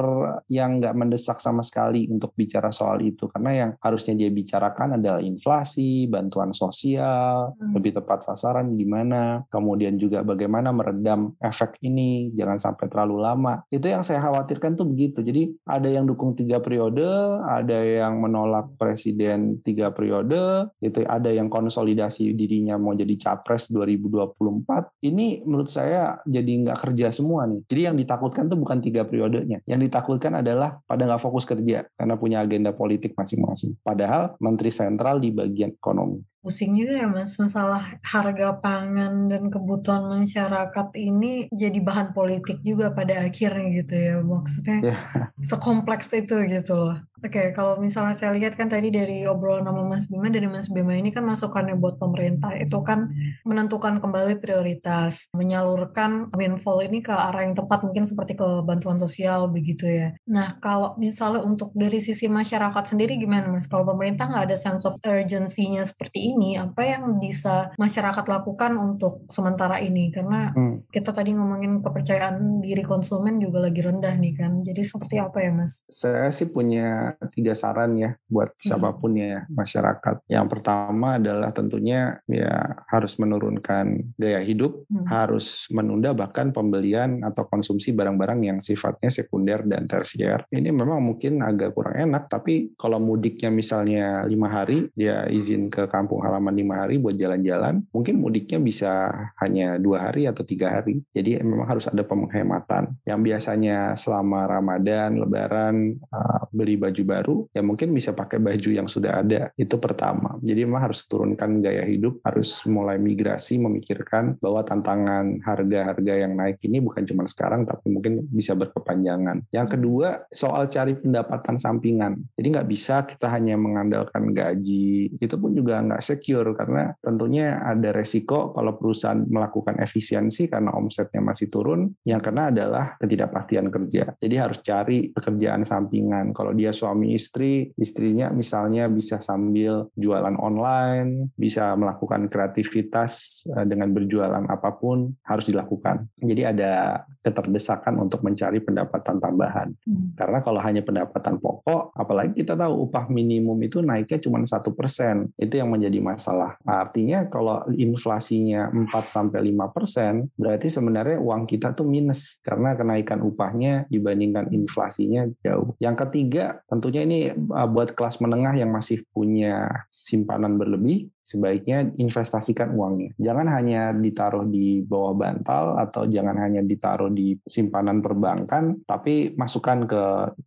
yang 0.52 0.82
nggak 0.82 0.96
mendesak 0.96 1.40
sama 1.40 1.64
sekali 1.64 2.08
untuk 2.10 2.36
bicara 2.36 2.68
soal 2.68 3.00
itu 3.00 3.24
karena 3.30 3.50
yang 3.66 3.70
harusnya 3.80 4.18
dia 4.18 4.30
bicarakan 4.32 5.00
adalah 5.00 5.20
inflasi, 5.22 6.08
bantuan 6.10 6.52
sosial, 6.52 7.56
hmm 7.56 7.85
lebih 7.86 8.02
tepat 8.02 8.26
sasaran 8.26 8.74
gimana, 8.74 9.46
kemudian 9.46 9.94
juga 9.94 10.26
bagaimana 10.26 10.74
meredam 10.74 11.38
efek 11.38 11.78
ini, 11.86 12.34
jangan 12.34 12.58
sampai 12.58 12.90
terlalu 12.90 13.22
lama. 13.22 13.62
Itu 13.70 13.86
yang 13.86 14.02
saya 14.02 14.18
khawatirkan 14.26 14.74
tuh 14.74 14.90
begitu. 14.90 15.22
Jadi 15.22 15.54
ada 15.62 15.86
yang 15.86 16.02
dukung 16.02 16.34
tiga 16.34 16.58
periode, 16.58 17.06
ada 17.46 17.78
yang 17.78 18.18
menolak 18.18 18.74
presiden 18.74 19.62
tiga 19.62 19.94
periode, 19.94 20.66
itu 20.82 21.06
ada 21.06 21.30
yang 21.30 21.46
konsolidasi 21.46 22.34
dirinya 22.34 22.74
mau 22.74 22.98
jadi 22.98 23.14
capres 23.14 23.70
2024. 23.70 25.06
Ini 25.06 25.46
menurut 25.46 25.70
saya 25.70 26.18
jadi 26.26 26.66
nggak 26.66 26.90
kerja 26.90 27.14
semua 27.14 27.46
nih. 27.46 27.62
Jadi 27.70 27.80
yang 27.86 27.94
ditakutkan 27.94 28.50
tuh 28.50 28.58
bukan 28.58 28.82
tiga 28.82 29.06
periodenya. 29.06 29.62
Yang 29.70 29.86
ditakutkan 29.86 30.42
adalah 30.42 30.82
pada 30.82 31.06
nggak 31.06 31.22
fokus 31.22 31.46
kerja 31.46 31.86
karena 31.94 32.18
punya 32.18 32.42
agenda 32.42 32.74
politik 32.74 33.14
masing-masing. 33.14 33.78
Padahal 33.86 34.34
menteri 34.42 34.74
sentral 34.74 35.22
di 35.22 35.30
bagian 35.30 35.70
ekonomi 35.70 36.18
pusing 36.46 36.78
juga 36.78 37.02
ya 37.02 37.10
mas 37.10 37.34
masalah 37.42 37.98
harga 38.06 38.62
pangan 38.62 39.26
dan 39.26 39.50
kebutuhan 39.50 40.06
masyarakat 40.06 40.94
ini 40.94 41.50
jadi 41.50 41.82
bahan 41.82 42.14
politik 42.14 42.62
juga 42.62 42.94
pada 42.94 43.26
akhirnya 43.26 43.66
gitu 43.82 43.94
ya 43.98 44.14
maksudnya 44.22 44.94
yeah. 44.94 45.00
sekompleks 45.42 46.14
itu 46.14 46.46
gitu 46.46 46.78
loh 46.78 47.02
Oke, 47.16 47.32
okay, 47.32 47.46
kalau 47.56 47.80
misalnya 47.80 48.12
saya 48.12 48.36
lihat 48.36 48.60
kan 48.60 48.68
tadi 48.68 48.92
dari 48.92 49.24
obrolan 49.24 49.64
sama 49.64 49.88
Mas 49.88 50.04
Bima, 50.04 50.28
dari 50.28 50.44
Mas 50.52 50.68
Bima 50.68 50.92
ini 50.92 51.08
kan 51.08 51.24
masukannya 51.24 51.80
buat 51.80 51.96
pemerintah 51.96 52.52
itu 52.60 52.76
kan 52.84 53.08
menentukan 53.40 54.04
kembali 54.04 54.36
prioritas, 54.36 55.32
menyalurkan 55.32 56.28
windfall 56.36 56.84
ini 56.84 57.00
ke 57.00 57.16
arah 57.16 57.48
yang 57.48 57.56
tepat 57.56 57.88
mungkin 57.88 58.04
seperti 58.04 58.36
ke 58.36 58.44
bantuan 58.68 59.00
sosial 59.00 59.48
begitu 59.48 59.88
ya. 59.88 60.12
Nah, 60.28 60.60
kalau 60.60 60.92
misalnya 61.00 61.40
untuk 61.40 61.72
dari 61.72 62.04
sisi 62.04 62.28
masyarakat 62.28 62.84
sendiri 62.84 63.16
gimana 63.16 63.48
Mas? 63.48 63.64
Kalau 63.64 63.88
pemerintah 63.88 64.28
nggak 64.28 64.52
ada 64.52 64.56
sense 64.60 64.84
of 64.84 65.00
urgency-nya 65.00 65.88
seperti 65.88 66.36
ini, 66.36 66.60
apa 66.60 66.84
yang 66.84 67.16
bisa 67.16 67.72
masyarakat 67.80 68.28
lakukan 68.28 68.76
untuk 68.76 69.24
sementara 69.32 69.80
ini? 69.80 70.12
Karena 70.12 70.52
hmm. 70.52 70.92
kita 70.92 71.16
tadi 71.16 71.32
ngomongin 71.32 71.80
kepercayaan 71.80 72.60
diri 72.60 72.84
konsumen 72.84 73.40
juga 73.40 73.64
lagi 73.64 73.80
rendah 73.80 74.12
nih 74.20 74.36
kan. 74.36 74.60
Jadi 74.60 74.84
seperti 74.84 75.16
apa 75.16 75.40
ya 75.40 75.56
Mas? 75.56 75.88
Saya 75.88 76.28
sih 76.28 76.52
punya 76.52 77.06
tiga 77.32 77.56
saran 77.56 77.96
ya 77.96 78.14
buat 78.28 78.52
hmm. 78.52 78.60
siapa 78.60 78.90
pun 78.96 79.16
ya 79.16 79.44
masyarakat. 79.50 80.26
Yang 80.30 80.46
pertama 80.52 81.16
adalah 81.16 81.50
tentunya 81.52 82.18
ya 82.28 82.80
harus 82.90 83.16
menurunkan 83.18 84.16
gaya 84.16 84.40
hidup, 84.42 84.86
hmm. 84.88 85.06
harus 85.08 85.68
menunda 85.72 86.12
bahkan 86.12 86.50
pembelian 86.50 87.22
atau 87.24 87.48
konsumsi 87.48 87.92
barang-barang 87.92 88.40
yang 88.44 88.58
sifatnya 88.60 89.08
sekunder 89.12 89.64
dan 89.64 89.88
tersier. 89.88 90.44
Ini 90.52 90.70
memang 90.72 91.02
mungkin 91.02 91.40
agak 91.42 91.72
kurang 91.76 91.96
enak, 91.96 92.28
tapi 92.28 92.74
kalau 92.76 93.00
mudiknya 93.00 93.48
misalnya 93.52 94.24
lima 94.26 94.48
hari, 94.50 94.88
dia 94.92 95.26
izin 95.28 95.68
ke 95.68 95.86
kampung 95.90 96.22
halaman 96.24 96.54
lima 96.54 96.84
hari 96.84 96.98
buat 97.00 97.14
jalan-jalan, 97.14 97.84
mungkin 97.92 98.20
mudiknya 98.20 98.58
bisa 98.60 98.92
hanya 99.40 99.76
dua 99.76 100.10
hari 100.10 100.28
atau 100.28 100.42
tiga 100.42 100.80
hari. 100.80 101.02
Jadi 101.12 101.40
memang 101.40 101.68
harus 101.68 101.86
ada 101.88 102.02
penghematan. 102.02 102.96
Yang 103.04 103.20
biasanya 103.32 103.94
selama 103.94 104.48
Ramadan, 104.48 105.20
Lebaran, 105.20 105.76
uh, 106.10 106.42
beli 106.50 106.76
baju 106.80 106.95
baru, 107.02 107.48
ya 107.52 107.60
mungkin 107.60 107.92
bisa 107.92 108.14
pakai 108.14 108.38
baju 108.38 108.70
yang 108.70 108.88
sudah 108.88 109.20
ada. 109.20 109.50
Itu 109.58 109.76
pertama. 109.82 110.38
Jadi 110.40 110.64
memang 110.64 110.88
harus 110.88 111.04
turunkan 111.10 111.60
gaya 111.60 111.84
hidup, 111.84 112.22
harus 112.22 112.64
mulai 112.70 112.96
migrasi, 112.96 113.58
memikirkan 113.60 114.38
bahwa 114.38 114.62
tantangan 114.62 115.42
harga-harga 115.42 116.14
yang 116.14 116.38
naik 116.38 116.62
ini 116.64 116.78
bukan 116.80 117.02
cuma 117.04 117.26
sekarang, 117.26 117.66
tapi 117.66 117.90
mungkin 117.90 118.24
bisa 118.30 118.54
berkepanjangan. 118.54 119.50
Yang 119.50 119.68
kedua, 119.76 120.28
soal 120.30 120.70
cari 120.70 120.94
pendapatan 120.96 121.56
sampingan. 121.58 122.20
Jadi 122.38 122.46
nggak 122.54 122.68
bisa 122.68 123.04
kita 123.04 123.26
hanya 123.32 123.58
mengandalkan 123.58 124.30
gaji. 124.30 125.16
Itu 125.18 125.36
pun 125.40 125.52
juga 125.52 125.82
nggak 125.82 126.04
secure, 126.04 126.54
karena 126.54 126.92
tentunya 127.02 127.60
ada 127.64 127.90
resiko 127.90 128.52
kalau 128.52 128.76
perusahaan 128.76 129.24
melakukan 129.26 129.80
efisiensi 129.80 130.46
karena 130.46 130.72
omsetnya 130.76 131.24
masih 131.24 131.48
turun, 131.48 131.88
yang 132.04 132.20
kena 132.20 132.52
adalah 132.52 132.94
ketidakpastian 133.00 133.72
kerja. 133.72 134.12
Jadi 134.20 134.34
harus 134.36 134.60
cari 134.60 135.08
pekerjaan 135.10 135.64
sampingan. 135.64 136.30
Kalau 136.36 136.52
dia 136.52 136.70
istri, 137.06 137.74
istrinya 137.74 138.30
misalnya 138.30 138.86
bisa 138.86 139.18
sambil 139.18 139.90
jualan 139.98 140.36
online, 140.38 141.34
bisa 141.34 141.74
melakukan 141.74 142.30
kreativitas 142.30 143.42
eh, 143.50 143.66
dengan 143.66 143.90
berjualan 143.90 144.44
apa 144.46 144.70
pun 144.76 145.10
harus 145.26 145.50
dilakukan. 145.50 146.06
Jadi 146.22 146.42
ada 146.46 147.02
keterdesakan 147.26 147.98
untuk 147.98 148.22
mencari 148.22 148.62
pendapatan 148.62 149.18
tambahan. 149.18 149.74
Hmm. 149.82 150.14
Karena 150.14 150.38
kalau 150.38 150.62
hanya 150.62 150.86
pendapatan 150.86 151.42
pokok, 151.42 151.90
apalagi 151.98 152.38
kita 152.38 152.54
tahu 152.54 152.86
upah 152.86 153.10
minimum 153.10 153.58
itu 153.66 153.82
naiknya 153.82 154.22
cuma 154.22 154.38
satu 154.46 154.70
persen, 154.70 155.34
itu 155.34 155.58
yang 155.58 155.66
menjadi 155.72 155.98
masalah. 155.98 156.54
Artinya 156.62 157.26
kalau 157.26 157.66
inflasinya 157.74 158.70
4 158.70 158.94
sampai 159.02 159.42
lima 159.42 159.66
persen, 159.74 160.30
berarti 160.38 160.70
sebenarnya 160.70 161.18
uang 161.18 161.50
kita 161.50 161.74
tuh 161.74 161.88
minus 161.88 162.38
karena 162.46 162.78
kenaikan 162.78 163.24
upahnya 163.26 163.90
dibandingkan 163.90 164.52
inflasinya 164.54 165.26
jauh. 165.42 165.74
Yang 165.82 166.06
ketiga, 166.06 166.62
tentunya 166.76 167.02
ini 167.08 167.18
uh, 167.32 167.68
buat 167.68 167.96
kelas 167.96 168.20
menengah 168.20 168.60
yang 168.60 168.68
masih 168.68 169.02
punya 169.10 169.88
simpanan 169.88 170.60
berlebih, 170.60 171.08
sebaiknya 171.26 171.90
investasikan 171.98 172.70
uangnya. 172.70 173.10
Jangan 173.18 173.50
hanya 173.50 173.90
ditaruh 173.90 174.46
di 174.46 174.86
bawah 174.86 175.18
bantal 175.18 175.74
atau 175.82 176.06
jangan 176.06 176.38
hanya 176.38 176.62
ditaruh 176.62 177.10
di 177.10 177.34
simpanan 177.42 177.98
perbankan, 177.98 178.86
tapi 178.86 179.34
masukkan 179.34 179.82
ke 179.90 180.02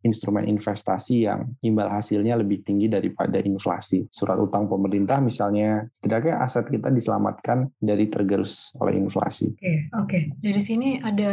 instrumen 0.07 0.47
investasi 0.47 1.27
yang 1.27 1.51
imbal 1.59 1.91
hasilnya 1.91 2.39
lebih 2.39 2.63
tinggi 2.63 2.87
daripada 2.87 3.43
inflasi. 3.43 4.07
Surat 4.07 4.39
utang 4.39 4.71
pemerintah 4.71 5.19
misalnya, 5.19 5.83
setidaknya 5.91 6.39
aset 6.39 6.71
kita 6.71 6.87
diselamatkan 6.87 7.67
dari 7.83 8.07
tergerus 8.07 8.71
oleh 8.79 8.95
inflasi. 8.95 9.51
Oke, 9.51 9.59
okay, 9.59 9.77
oke. 9.91 10.07
Okay. 10.07 10.23
Dari 10.39 10.61
sini 10.63 10.89
ada 11.03 11.31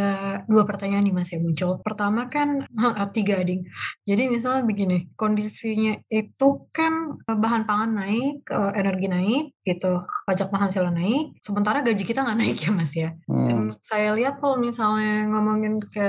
dua 0.51 0.67
pertanyaan 0.67 1.07
nih 1.07 1.15
Mas 1.15 1.31
yang 1.31 1.47
muncul. 1.47 1.79
Pertama 1.87 2.27
kan, 2.27 2.67
tiga 3.15 3.39
ding. 3.47 3.63
Jadi 4.03 4.27
misalnya 4.27 4.67
begini, 4.67 5.13
kondisinya 5.15 5.95
itu 6.11 6.49
kan 6.73 7.21
eh, 7.23 7.39
bahan 7.39 7.63
pangan 7.69 7.91
naik, 8.03 8.49
eh, 8.49 8.73
energi 8.81 9.07
naik, 9.07 9.36
gitu, 9.67 9.93
pajak 10.29 10.49
penghasilan 10.49 10.95
naik, 10.95 11.35
sementara 11.43 11.83
gaji 11.83 12.05
kita 12.07 12.23
nggak 12.23 12.39
naik 12.39 12.59
ya 12.63 12.71
mas 12.71 12.93
ya. 12.95 13.11
Hmm. 13.27 13.49
Dan 13.49 13.59
saya 13.83 14.15
lihat 14.15 14.39
kalau 14.39 14.57
misalnya 14.63 15.27
ngomongin 15.27 15.83
ke 15.83 16.09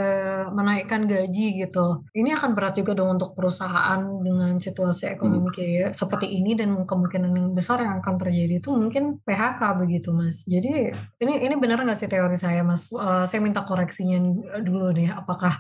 menaikkan 0.54 1.10
gaji 1.10 1.66
gitu, 1.66 2.06
ini 2.14 2.34
akan 2.38 2.54
berat 2.54 2.78
juga 2.78 2.94
dong 2.94 3.18
untuk 3.18 3.34
perusahaan 3.34 4.02
dengan 4.22 4.62
situasi 4.62 5.18
ekonomi 5.18 5.50
hmm. 5.50 5.56
kayak 5.58 5.90
seperti 5.98 6.30
ini 6.38 6.54
dan 6.54 6.74
kemungkinan 6.86 7.34
yang 7.34 7.52
besar 7.58 7.82
yang 7.82 7.98
akan 8.00 8.16
terjadi 8.22 8.62
itu 8.62 8.70
mungkin 8.70 9.18
PHK 9.26 9.62
begitu 9.82 10.14
mas. 10.14 10.46
Jadi 10.46 10.94
ini 11.24 11.34
ini 11.42 11.56
benar 11.58 11.82
nggak 11.82 11.98
sih 11.98 12.10
teori 12.10 12.38
saya 12.38 12.62
mas? 12.62 12.94
Uh, 12.94 13.26
saya 13.26 13.42
minta 13.42 13.66
koreksinya 13.66 14.22
dulu 14.62 14.94
nih, 14.94 15.10
apakah 15.14 15.58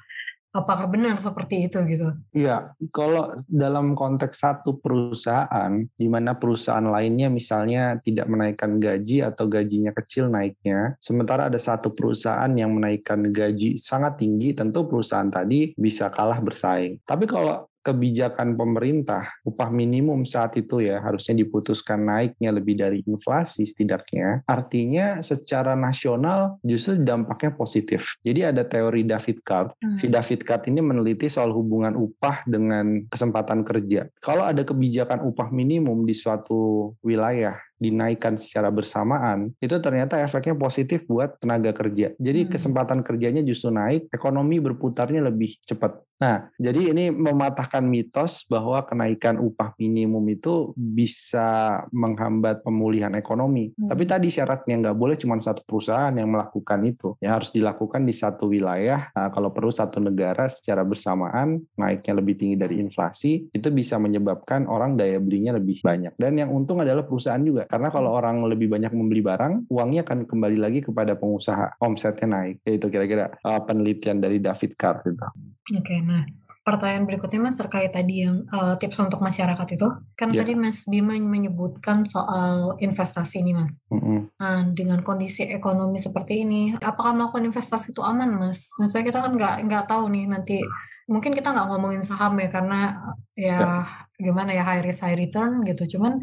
Apakah 0.55 0.88
benar 0.89 1.19
seperti 1.19 1.67
itu 1.67 1.77
gitu? 1.86 2.07
Iya, 2.33 2.71
kalau 2.89 3.29
dalam 3.51 3.93
konteks 3.93 4.41
satu 4.41 4.79
perusahaan, 4.79 5.71
di 5.93 6.07
mana 6.07 6.39
perusahaan 6.39 6.88
lainnya 6.88 7.27
misalnya 7.29 7.99
tidak 8.01 8.25
menaikkan 8.31 8.79
gaji 8.79 9.21
atau 9.27 9.45
gajinya 9.45 9.91
kecil 9.93 10.31
naiknya, 10.31 10.95
sementara 11.03 11.51
ada 11.51 11.60
satu 11.60 11.93
perusahaan 11.93 12.49
yang 12.55 12.73
menaikkan 12.73 13.29
gaji 13.29 13.77
sangat 13.77 14.23
tinggi, 14.23 14.55
tentu 14.55 14.88
perusahaan 14.88 15.29
tadi 15.29 15.75
bisa 15.75 16.10
kalah 16.10 16.39
bersaing. 16.41 17.03
Tapi 17.05 17.29
kalau 17.29 17.67
kebijakan 17.88 18.60
pemerintah 18.60 19.32
upah 19.47 19.71
minimum 19.71 20.28
saat 20.28 20.60
itu 20.60 20.84
ya 20.84 21.00
harusnya 21.00 21.39
diputuskan 21.39 22.04
naiknya 22.04 22.52
lebih 22.52 22.76
dari 22.76 23.00
inflasi 23.08 23.63
setidaknya 23.63 24.43
artinya 24.43 25.23
secara 25.23 25.71
nasional 25.80 26.60
justru 26.67 27.00
dampaknya 27.00 27.56
positif 27.56 28.19
jadi 28.28 28.52
ada 28.52 28.67
teori 28.67 29.08
David 29.08 29.39
Card 29.47 29.71
hmm. 29.80 29.95
si 29.95 30.12
David 30.12 30.43
Card 30.43 30.67
ini 30.67 30.84
meneliti 30.84 31.32
soal 31.32 31.56
hubungan 31.56 31.95
upah 31.95 32.43
dengan 32.43 33.08
kesempatan 33.08 33.63
kerja 33.63 34.12
kalau 34.19 34.43
ada 34.43 34.67
kebijakan 34.67 35.23
upah 35.23 35.47
minimum 35.47 36.04
di 36.04 36.12
suatu 36.12 36.91
wilayah 37.00 37.56
dinaikkan 37.78 38.36
secara 38.36 38.73
bersamaan, 38.73 39.54
itu 39.62 39.78
ternyata 39.78 40.17
efeknya 40.17 40.58
positif 40.58 41.06
buat 41.06 41.38
tenaga 41.38 41.71
kerja. 41.78 42.13
Jadi 42.17 42.41
hmm. 42.45 42.52
kesempatan 42.52 43.00
kerjanya 43.06 43.41
justru 43.45 43.69
naik, 43.69 44.10
ekonomi 44.10 44.58
berputarnya 44.58 45.21
lebih 45.21 45.62
cepat. 45.62 46.02
Nah, 46.17 46.49
jadi 46.58 46.97
ini 46.97 47.13
mematahkan 47.13 47.86
mitos 47.86 48.49
bahwa 48.49 48.82
kenaikan 48.82 49.38
upah 49.38 49.77
minimum 49.77 50.25
itu 50.34 50.73
bisa 50.73 51.82
menghambat 51.93 52.65
pemulihan 52.65 53.13
ekonomi. 53.13 53.69
Hmm. 53.77 53.89
Tapi 53.93 54.03
tadi 54.10 54.27
syaratnya 54.34 54.82
nggak 54.82 54.97
boleh 54.97 55.15
cuma 55.15 55.38
satu 55.38 55.62
perusahaan 55.62 56.13
yang 56.13 56.34
melakukan 56.34 56.82
itu. 56.89 57.13
Ya 57.21 57.38
harus 57.38 57.53
dilakukan 57.53 58.01
di 58.01 58.13
satu 58.13 58.49
wilayah. 58.49 59.13
Nah, 59.13 59.30
kalau 59.30 59.53
perlu 59.53 59.69
satu 59.69 60.01
negara 60.01 60.49
secara 60.49 60.82
bersamaan 60.82 61.62
naiknya 61.77 62.13
lebih 62.17 62.34
tinggi 62.34 62.58
dari 62.58 62.82
inflasi, 62.82 63.53
itu 63.53 63.69
bisa 63.69 64.01
menyebabkan 64.01 64.65
orang 64.65 64.97
daya 64.97 65.21
belinya 65.21 65.53
lebih 65.62 65.86
banyak. 65.86 66.17
Dan 66.17 66.41
yang 66.41 66.49
untung 66.49 66.82
adalah 66.82 67.06
perusahaan 67.06 67.41
juga 67.41 67.69
karena 67.69 67.93
kalau 67.93 68.17
orang 68.17 68.41
lebih 68.49 68.73
banyak 68.73 68.89
membeli 68.89 69.21
barang, 69.21 69.69
uangnya 69.69 70.01
akan 70.01 70.25
kembali 70.25 70.58
lagi 70.58 70.80
kepada 70.82 71.13
pengusaha. 71.13 71.77
Omsetnya 71.77 72.25
naik. 72.25 72.65
Itu 72.65 72.89
kira-kira 72.89 73.38
uh, 73.45 73.62
penelitian 73.62 74.17
dari 74.17 74.41
David 74.41 74.73
Carr. 74.73 75.06
Gitu. 75.06 75.21
Oke, 75.67 75.84
okay, 75.84 75.99
nah 76.08 76.24
pertanyaan 76.67 77.08
berikutnya 77.08 77.48
Mas 77.48 77.56
terkait 77.56 77.96
tadi 77.96 78.28
yang 78.28 78.43
uh, 78.52 78.76
tips 78.76 79.00
untuk 79.00 79.24
masyarakat 79.24 79.80
itu. 79.80 79.88
Kan 80.20 80.36
yeah. 80.36 80.43
tadi 80.43 80.52
Mas 80.60 80.84
Bima 80.84 81.15
menyebutkan 81.15 82.04
soal 82.04 82.76
investasi 82.84 83.39
nih 83.48 83.56
Mas. 83.56 83.80
Mm 83.88 84.00
-hmm. 84.04 84.20
Nah, 84.36 84.60
dengan 84.76 85.00
kondisi 85.00 85.48
ekonomi 85.48 85.96
seperti 85.96 86.43
ini, 86.43 86.76
apakah 86.76 87.15
melakukan 87.15 87.48
investasi 87.48 87.96
itu 87.96 88.04
aman 88.04 88.36
Mas? 88.36 88.76
Maksudnya 88.76 89.08
kita 89.08 89.20
kan 89.24 89.32
nggak 89.39 89.56
nggak 89.63 89.84
tahu 89.88 90.12
nih 90.12 90.28
nanti 90.28 90.60
mungkin 91.08 91.32
kita 91.32 91.56
nggak 91.56 91.72
ngomongin 91.72 92.04
saham 92.04 92.36
ya 92.36 92.52
karena 92.52 93.00
ya 93.32 93.48
yeah. 93.63 93.80
gimana 94.20 94.52
ya 94.52 94.67
high 94.67 94.84
risk 94.84 95.08
high 95.08 95.15
return 95.15 95.63
gitu. 95.63 95.96
Cuman 95.96 96.20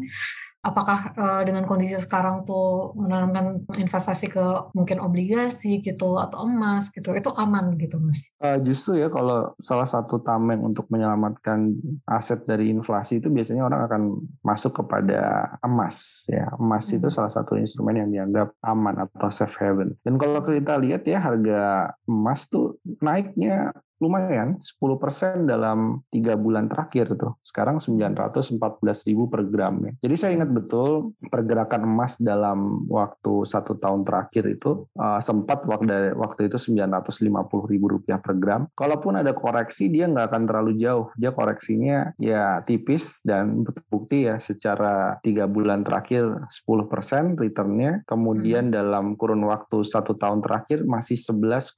apakah 0.65 1.13
uh, 1.13 1.41
dengan 1.45 1.69
kondisi 1.69 1.93
sekarang 2.01 2.41
tuh 2.41 2.97
menanamkan 2.97 3.61
investasi 3.77 4.33
ke 4.33 4.45
mungkin 4.73 4.97
obligasi 4.97 5.77
gitu 5.85 6.17
atau 6.17 6.49
emas 6.49 6.89
gitu 6.89 7.13
itu 7.13 7.29
aman 7.37 7.77
gitu 7.77 8.01
mas? 8.01 8.33
Uh, 8.41 8.57
justru 8.65 9.05
ya 9.05 9.13
kalau 9.13 9.53
salah 9.61 9.85
satu 9.85 10.25
tameng 10.25 10.65
untuk 10.65 10.89
menyelamatkan 10.89 11.77
aset 12.09 12.49
dari 12.49 12.73
inflasi 12.73 13.21
itu 13.21 13.29
biasanya 13.29 13.69
orang 13.69 13.81
akan 13.85 14.01
masuk 14.41 14.81
kepada 14.81 15.53
emas 15.61 16.25
ya 16.25 16.49
emas 16.57 16.89
hmm. 16.89 16.97
itu 16.97 17.07
salah 17.13 17.29
satu 17.29 17.53
instrumen 17.61 18.01
yang 18.01 18.09
dianggap 18.09 18.57
aman 18.65 19.05
atau 19.05 19.29
safe 19.29 19.61
haven 19.61 19.93
dan 20.01 20.17
kalau 20.17 20.41
kita 20.41 20.81
lihat 20.81 21.05
ya 21.05 21.21
harga 21.21 21.93
emas 22.09 22.49
tuh 22.49 22.81
naiknya 23.05 23.69
lumayan 24.03 24.59
10% 24.59 25.47
dalam 25.47 26.03
tiga 26.11 26.35
bulan 26.35 26.67
terakhir 26.67 27.15
tuh 27.15 27.39
sekarang 27.41 27.79
914 27.79 28.59
ribu 29.07 29.31
per 29.31 29.47
gram 29.47 29.79
ya. 29.83 29.91
Jadi 30.03 30.15
saya 30.15 30.31
ingat 30.35 30.51
betul 30.51 31.15
pergerakan 31.31 31.87
emas 31.87 32.19
dalam 32.19 32.87
waktu 32.91 33.47
satu 33.47 33.79
tahun 33.79 34.03
terakhir 34.03 34.43
itu 34.51 34.87
uh, 34.99 35.19
sempat 35.23 35.63
waktu 35.63 36.17
waktu 36.17 36.51
itu 36.51 36.57
950 36.59 37.71
ribu 37.71 37.85
rupiah 37.99 38.19
per 38.19 38.35
gram. 38.35 38.67
Kalaupun 38.75 39.21
ada 39.21 39.31
koreksi 39.31 39.87
dia 39.87 40.09
nggak 40.11 40.27
akan 40.31 40.43
terlalu 40.43 40.73
jauh. 40.75 41.07
Dia 41.15 41.31
koreksinya 41.31 42.11
ya 42.19 42.59
tipis 42.67 43.23
dan 43.23 43.63
terbukti 43.63 44.27
ya 44.27 44.41
secara 44.41 45.21
tiga 45.23 45.47
bulan 45.47 45.87
terakhir 45.87 46.27
10% 46.51 47.39
returnnya. 47.39 48.03
Kemudian 48.03 48.69
hmm. 48.69 48.75
dalam 48.75 49.05
kurun 49.15 49.47
waktu 49.47 49.85
satu 49.85 50.17
tahun 50.19 50.43
terakhir 50.43 50.83
masih 50.83 51.15
11,3 51.15 51.75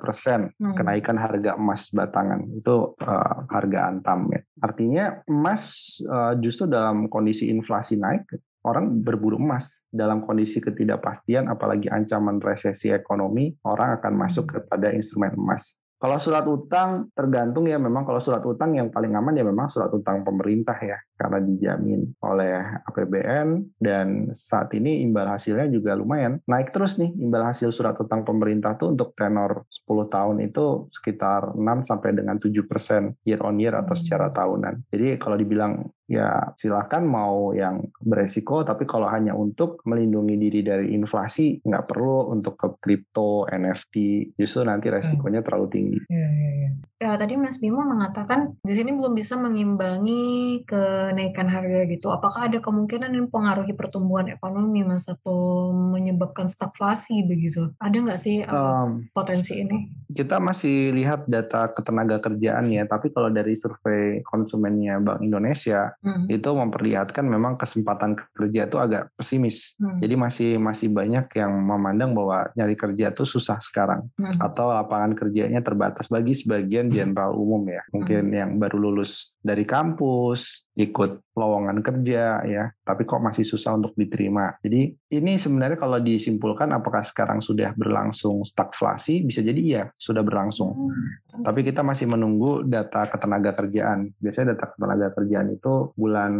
persen 0.00 0.50
hmm. 0.56 0.74
kenaikan 0.74 1.16
harga 1.20 1.43
harga 1.44 1.60
emas 1.60 1.92
batangan 1.92 2.40
itu 2.56 2.96
uh, 3.04 3.36
harga 3.52 3.92
antam 3.92 4.32
ya. 4.32 4.40
Artinya 4.64 5.04
emas 5.28 5.62
uh, 6.08 6.32
justru 6.40 6.72
dalam 6.72 7.12
kondisi 7.12 7.52
inflasi 7.52 8.00
naik 8.00 8.32
orang 8.64 9.04
berburu 9.04 9.36
emas 9.36 9.84
dalam 9.92 10.24
kondisi 10.24 10.64
ketidakpastian 10.64 11.52
apalagi 11.52 11.92
ancaman 11.92 12.40
resesi 12.40 12.88
ekonomi 12.88 13.52
orang 13.68 14.00
akan 14.00 14.12
masuk 14.16 14.48
hmm. 14.48 14.54
kepada 14.56 14.88
instrumen 14.96 15.36
emas 15.36 15.76
kalau 16.00 16.16
surat 16.16 16.44
utang 16.48 17.12
tergantung 17.12 17.68
ya 17.68 17.76
memang 17.76 18.08
kalau 18.08 18.20
surat 18.20 18.40
utang 18.44 18.72
yang 18.72 18.88
paling 18.88 19.12
aman 19.12 19.36
ya 19.36 19.44
memang 19.44 19.68
surat 19.68 19.92
utang 19.92 20.24
pemerintah 20.24 20.80
ya 20.80 20.96
karena 21.12 21.44
dijamin 21.44 22.08
oleh 22.24 22.63
APBN 22.94 23.74
dan 23.82 24.30
saat 24.30 24.70
ini 24.78 25.02
imbal 25.02 25.26
hasilnya 25.26 25.66
juga 25.66 25.98
lumayan 25.98 26.38
naik 26.46 26.70
terus 26.70 27.02
nih 27.02 27.10
imbal 27.18 27.42
hasil 27.42 27.74
surat 27.74 27.98
utang 27.98 28.22
pemerintah 28.22 28.78
tuh 28.78 28.94
untuk 28.94 29.10
tenor 29.18 29.66
10 29.66 30.06
tahun 30.06 30.36
itu 30.46 30.86
sekitar 30.94 31.58
6 31.58 31.90
sampai 31.90 32.14
dengan 32.14 32.38
7 32.38 32.54
persen 32.70 33.10
year 33.26 33.42
on 33.42 33.58
year 33.58 33.74
atau 33.74 33.98
secara 33.98 34.30
tahunan. 34.30 34.86
Jadi 34.94 35.18
kalau 35.18 35.34
dibilang 35.34 35.82
ya 36.04 36.52
silakan 36.60 37.08
mau 37.08 37.56
yang 37.56 37.80
beresiko 37.96 38.60
tapi 38.60 38.84
kalau 38.84 39.08
hanya 39.08 39.32
untuk 39.32 39.80
melindungi 39.88 40.36
diri 40.36 40.60
dari 40.60 40.86
inflasi 40.92 41.64
nggak 41.64 41.84
perlu 41.88 42.28
untuk 42.28 42.60
ke 42.60 42.68
kripto 42.76 43.48
NFT 43.48 43.94
justru 44.36 44.68
nanti 44.68 44.92
resikonya 44.92 45.40
terlalu 45.40 45.66
tinggi. 45.72 45.98
Ya, 46.12 46.28
ya, 46.28 46.50
ya. 46.60 46.70
ya 47.00 47.10
tadi 47.16 47.40
Mas 47.40 47.56
Bimo 47.56 47.80
mengatakan 47.80 48.60
di 48.60 48.74
sini 48.76 48.92
belum 48.92 49.16
bisa 49.16 49.40
mengimbangi 49.40 50.60
kenaikan 50.68 51.48
harga 51.48 51.88
gitu. 51.88 52.12
Apakah 52.12 52.52
ada 52.52 52.60
kemungkinan 52.60 53.16
yang 53.16 53.32
mempengaruhi 53.32 53.72
pertumbuhan 53.72 54.28
ekonomi 54.28 54.84
Mas 54.84 55.08
atau 55.08 55.72
menyebabkan 55.72 56.44
stagflasi 56.44 57.24
begitu? 57.24 57.72
Ada 57.80 57.96
nggak 57.96 58.20
sih 58.20 58.44
um, 58.44 59.08
potensi 59.16 59.64
ini? 59.64 59.88
Kita 60.12 60.36
masih 60.36 60.92
lihat 60.92 61.24
data 61.24 61.72
ketenaga 61.72 62.20
kerjaan 62.20 62.68
ya, 62.68 62.84
tapi 62.84 63.08
kalau 63.08 63.32
dari 63.32 63.56
survei 63.56 64.20
konsumennya 64.20 65.00
Bank 65.00 65.24
Indonesia 65.24 65.94
hmm. 66.04 66.28
itu 66.28 66.50
memperlihatkan 66.52 67.24
memang 67.24 67.56
kesempatan 67.56 68.14
kerja 68.36 68.68
itu 68.68 68.76
agak 68.76 69.10
pesimis. 69.16 69.74
Hmm. 69.80 69.98
Jadi 69.98 70.14
masih 70.14 70.50
masih 70.60 70.92
banyak 70.92 71.26
yang 71.32 71.52
memandang 71.56 72.12
bahwa 72.12 72.52
nyari 72.52 72.76
kerja 72.76 73.10
itu 73.10 73.24
susah 73.24 73.58
sekarang 73.58 74.06
hmm. 74.20 74.38
atau 74.38 74.70
lapangan 74.70 75.16
kerjanya 75.16 75.64
terbatas 75.64 76.12
bagi 76.12 76.36
sebagian 76.36 76.92
jenderal 76.92 77.32
umum 77.32 77.64
ya. 77.66 77.82
Mungkin 77.90 78.30
hmm. 78.30 78.36
yang 78.36 78.50
baru 78.60 78.76
lulus 78.76 79.32
dari 79.40 79.64
kampus, 79.64 80.63
ikut 80.74 81.24
lowongan 81.34 81.82
kerja 81.82 82.42
ya, 82.46 82.64
tapi 82.86 83.02
kok 83.02 83.18
masih 83.18 83.42
susah 83.42 83.74
untuk 83.74 83.94
diterima. 83.98 84.54
Jadi 84.62 84.94
ini 85.14 85.34
sebenarnya 85.34 85.78
kalau 85.78 85.98
disimpulkan 85.98 86.70
apakah 86.70 87.02
sekarang 87.02 87.42
sudah 87.42 87.74
berlangsung 87.74 88.46
stagflasi 88.46 89.26
bisa 89.26 89.42
jadi 89.42 89.62
ya 89.62 89.84
sudah 89.98 90.22
berlangsung. 90.22 90.70
Hmm. 90.74 91.42
Tapi 91.42 91.66
kita 91.66 91.82
masih 91.82 92.06
menunggu 92.06 92.62
data 92.62 93.06
ketenaga 93.10 93.54
kerjaan. 93.54 94.14
Biasanya 94.18 94.54
data 94.54 94.74
ketenaga 94.74 95.06
kerjaan 95.14 95.48
itu 95.54 95.90
bulan 95.98 96.32